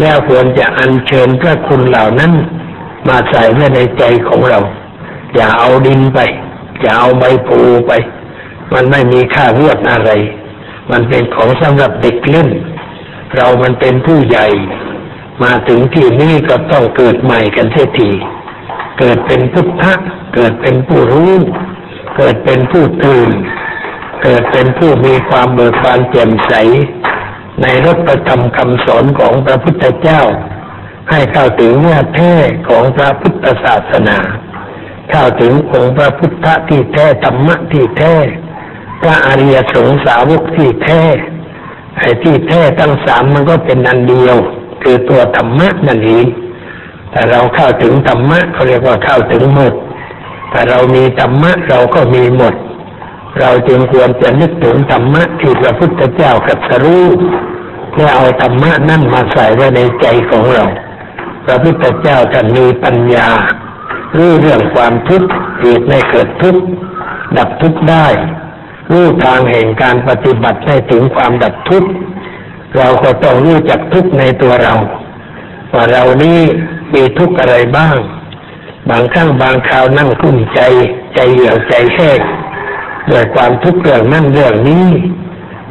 [0.00, 2.32] แล้วควรจะอัญเชิญพระคุณเหล่านั้น
[3.08, 4.60] มาใส่ไว้ในใจของเรา
[5.34, 6.18] อย่าเอาดินไป
[6.82, 7.92] อย่าเอาใบปูไป
[8.72, 10.10] มันไม่มีค่าเลือดอะไร
[10.90, 12.48] มันเป็นของสำหรับเด็กเล่น
[13.36, 14.46] เรามันเป็นผู้ใหญ่
[15.42, 18.10] มาถึงที่นี้ก็ต้องเกิดใหม่กันเสียที
[18.98, 19.94] เกิดเป็นพุทธะ
[20.34, 21.34] เกิดเป็นผู้รู้
[22.16, 23.30] เกิดเป็นผู้ตื่น
[24.22, 26.52] เกิดเป็นผู้มีความเบิกบานแจ่มใส
[27.62, 30.22] ในรถประธรรมคำสอนของพระพุทธเจ้า
[31.10, 32.32] ให้เข้าถึงเนื้อแท้
[32.68, 34.18] ของพระพุทธศาสนา
[35.10, 38.14] เข้าถึงองค์พระพุทธที่แท้ธรรมะที่แท้
[39.02, 41.02] พระอริยสงสาวกที่แท้
[41.98, 44.36] ไอ้ที่แท้ทั้งสามมันก็เป็นอันเดียว
[44.82, 46.26] คือตัวธรรมะนั่นเอง
[47.10, 49.74] แต่เราเข้าถึงธรรมะเขาเรียกว่าเข้าถึงหมด
[50.52, 52.54] ถ้าเรามีธรรมะเราก็มีหมด
[53.40, 57.06] เราจึงควรจะนึกถึงธรรมะที่พระพุทธเจ้ากับสรู้
[57.96, 60.64] และเอาธรรมะนั่นมาใส่ไว้ในใจของเรา
[61.46, 63.28] พระพุทธเจ้าท่านมีปัญญา
[64.16, 65.28] รู้เรื่องความทุกข์
[65.60, 66.62] เหตุในเกิดทุกข์
[67.36, 68.06] ดับทุกข์ได้
[68.90, 71.90] รู้ทางแห่งการปฏิบัติให้ถึงความดับทุกข์
[72.76, 74.74] เราก็ต้องรู้จักทุกข์ในตัวเรา
[75.74, 76.40] ว่าเรานี้
[76.94, 77.96] มีทุกข์อะไรบ้าง
[78.90, 80.60] บางครั้งบางคราวนั่งกุ้มใจ
[81.14, 82.20] ใจเหี่ยวใจแห้ง
[83.10, 84.88] ด้วยความทุกข์เรื่องนั่นเรื่องนี้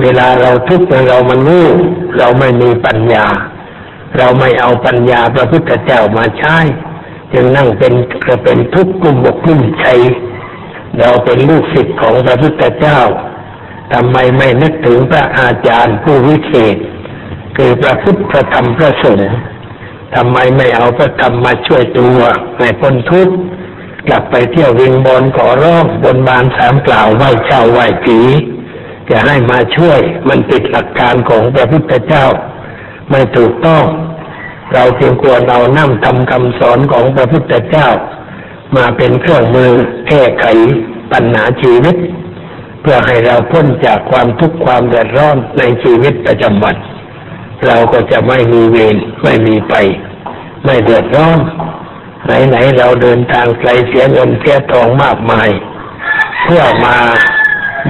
[0.02, 1.68] เวลาเราทุกข์เรามันรู้
[2.18, 3.26] เราไม่มีปัญญา
[4.18, 6.58] เราไม่เอาปัญญาพระพุทธเจ้ามาใช้
[7.34, 7.93] จึงนั่งเป็น
[8.28, 9.86] ก็เป็นทุกข์กลุ่มบกกลุ่มใจ
[10.99, 12.99] เราเป็นลูกศิษย์ของพระพุทธเจ้า
[13.94, 16.78] ทำไมไม่นึกถึงพระอาจารย์ผู้วิเศษ
[17.58, 19.34] คือพระพุทธพระธรรมพระสงฆ์
[20.16, 22.20] ทำไมไม่เอาพระธรรมมาช่วยตัว
[22.60, 23.36] ในพ้นทุกข์
[24.08, 28.20] กลับไปเที่ยววิงบอลขอร้องบนบานสามกล่าวไหว้เจ้าไหว้ผี
[29.10, 32.26] จะให้มาช่วยมันติดหลักการของพระพุทธเจ้า
[33.12, 33.86] ไม่ถูกต้อง
[34.74, 37.89] เราเพียงควรเอาน้ำทำคำสอนของพระพุทธเจ้า
[38.76, 39.72] มาเป็นเครื่องมือ
[40.08, 40.46] แก้ไข
[41.12, 41.96] ปัญหาชีวิต
[42.82, 46.76] เพื่อให้เราพ้นจากความทุกข์ความเดือดร้อนในชีวิตประจำวัน
[47.66, 49.76] เราก็จะไม่มีเวรไม่มีไป
[50.66, 51.40] ไม่เดือดร้อน
[52.26, 55.50] ไหนๆเราเดินทางไกลเสียเงินเสียทองมากมาย
[56.44, 56.98] เพื่อมา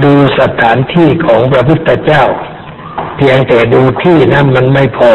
[0.04, 2.24] ดูสถานที่ของพระพุทธเจ้า
[3.16, 5.12] เพียงแต่ดูที่นั้นมันไม่พอ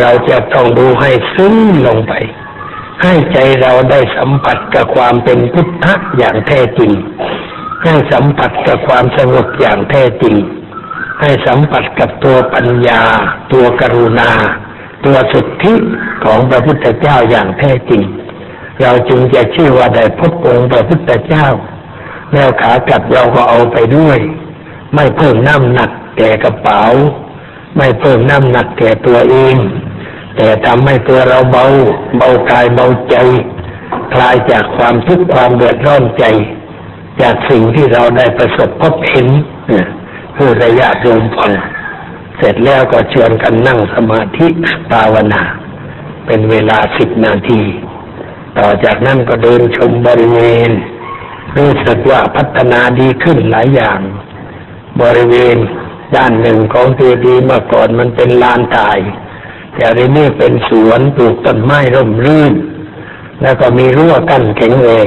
[0.00, 1.54] เราจะต้องดูให้ซึ้ง
[1.86, 2.12] ลงไป
[3.02, 6.92] ให้ใจเราได้สัมผัสกับความเป็นพุทธะอย่างแท้จริง
[7.84, 10.36] ให้สัมผัสกับความสงบอย่างแท้จริง
[11.20, 13.02] ให้สัมผัสกับตัวปัญญา
[13.52, 14.30] ตัวกรุณา
[15.04, 15.74] ตัวสุทธิ
[16.24, 18.02] ของพระพุทธเจ้าอย่างแท้จริง
[18.82, 21.46] เราจึงจะชื่อว่าได้พบองค์พระพุทธเจ้า
[22.32, 24.18] แล้วขากลับเราก็เอาไปด้วย
[24.94, 26.82] ไม่เพิ่มน้ำหนักแก่กระเป๋า
[27.76, 29.56] ไม่เพิ่มน้ำหนักแก่ตัวเอง
[30.36, 31.64] แต่ทำให้ตัวเราเบา
[32.16, 33.16] เบากายเบาใจ
[34.14, 36.24] คลายจากความทุกข์ความเดือดร้อนใจ
[37.20, 39.28] จากสิ่งที่เราได้ประสบพบเห็น
[39.68, 39.88] เนี่ย
[40.36, 41.52] คือระยะโยมฟัง
[42.38, 44.46] เสร็จแล้วก็ชวนกันนั่งสมาธิ
[44.90, 45.42] ภาวนา
[46.26, 47.62] เป็นเวลาสิบนาที
[48.58, 50.70] ต่อจากนั้นก็เดินชมบริเวณ
[51.56, 54.00] รู้สึกว่าพัฒนาดีขึ้นหลายอย่าง
[55.02, 55.56] บริเวณ
[56.16, 58.98] ด้านหนึ่งของเจดีย์เมื่อก่อนมันเป็นลานตาย
[59.74, 62.54] แต่ในนี้เป็นสวนปลูกต้นไม้ร่มรื่น
[63.42, 65.06] แล้วก็มีรั้วกั้นแข็งแรง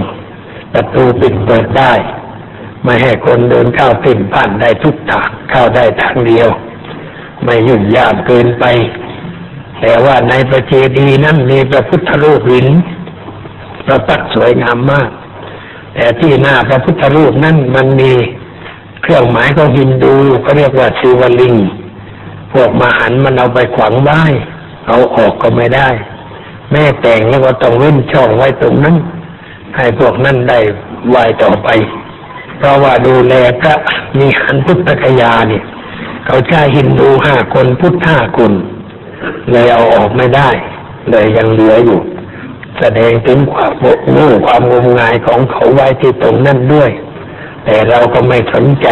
[0.74, 1.94] ประตูปิดเปิดได้
[2.84, 6.48] ไม่ให้คนเดินเข้าปิ่นผ่านได้ทุกทางเข้าได้ทางเดียว
[7.44, 8.66] ไม่ยุ่งยากเกินไป
[9.82, 12.68] แต่ว่าในประเจดีย์นั้นมีพระพุทธรูปหิน
[13.86, 15.10] ประตักสวยงามมาก
[15.96, 18.12] แต่ที่หน้าพระพุทธรูปนั้นมันมี
[19.02, 21.56] เครื่องหมายของฮินดูเขาเรียกว่าศิวลิง
[22.54, 24.22] พวกมหันมันเอาไปขวางไว้
[24.88, 25.90] เอาออกก็ไม่ได้
[26.72, 28.96] แม่แต่งแล้วก็ต้องเว้นช่องไว้ตรงนั้น
[29.78, 30.60] ให้พวกนั้นได้
[31.10, 31.70] ไหวต่อไป
[32.58, 33.76] เพราะว่าดูแลพระ
[34.18, 35.64] มีหันพุทธคยาเนี่ย
[36.26, 38.52] เขาใช้ฮินดูห้าคนพุทธห้าคน
[39.52, 40.50] เลยเอาออกไม่ได้
[41.10, 42.00] เลยยังเหลืออยู่
[42.80, 43.72] แสดงถึงความ
[44.12, 46.92] โง่ความงมงายของเขาไว้ที่ตรงนั้นด้วย
[47.66, 48.88] แต่เราก็ไม่สนใจ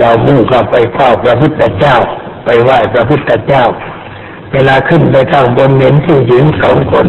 [0.00, 1.96] เรามุ่งเข้าไปเฝ้าพระพุทธเจ้า
[2.44, 3.64] ไปไหว้พระพุทธเจ้า
[4.52, 7.06] เวลาขึ้นไปข้างบนเห็นผู้หญิงสองคน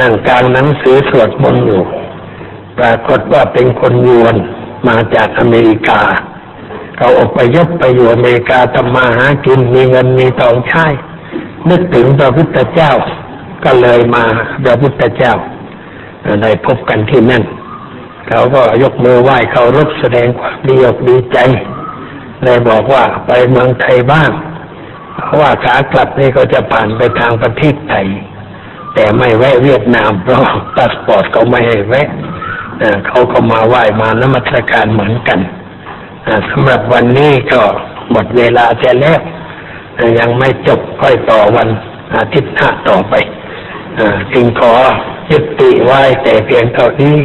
[0.00, 1.82] นั่งกลางหนังสือสวดมนต์อยู่
[2.78, 4.36] ปรากฏว่าเป็นคนยวน
[4.88, 6.00] มาจากอเมริกา
[6.96, 10.86] เขาอพยพไปอยู่อเมริกาทำมาหากินมีเงินมีทองใช้
[11.70, 12.92] นึกถึงพระพุทธเจ้า
[13.64, 14.24] ก็เลยมา
[14.64, 15.34] พระพุทธเจ้า
[16.42, 17.44] ได้พบกันที่นั่น
[18.28, 21.38] เขาก็ยกมือไหว้เขารบแสดงความดีอกดีใจ
[22.44, 24.30] เลยบอกว่าไปเมืองไทยบ้าง
[25.24, 28.06] เพราะว่าขากลับนี่ก็จะผ่านไปทางประเทศไทย
[28.94, 32.08] แต่ไม่แวะเวียดนามเพราะพาสปอร์ตเขาไม่ให้แวะ
[32.78, 35.38] เอ่อเขาก็มาไหว้มานมัสการเหมือนกัน
[36.48, 37.62] สำหรับวันนี้ก็
[38.10, 39.20] หมดเวลาจะแล้ว
[40.18, 41.68] ยังไม่จบค่อยต่อวัน
[42.16, 43.14] อาทิตย์หน้าต่อไป
[44.32, 44.74] จึงขอ
[45.30, 47.16] ยุติไว้แต่เพียงเท่านี้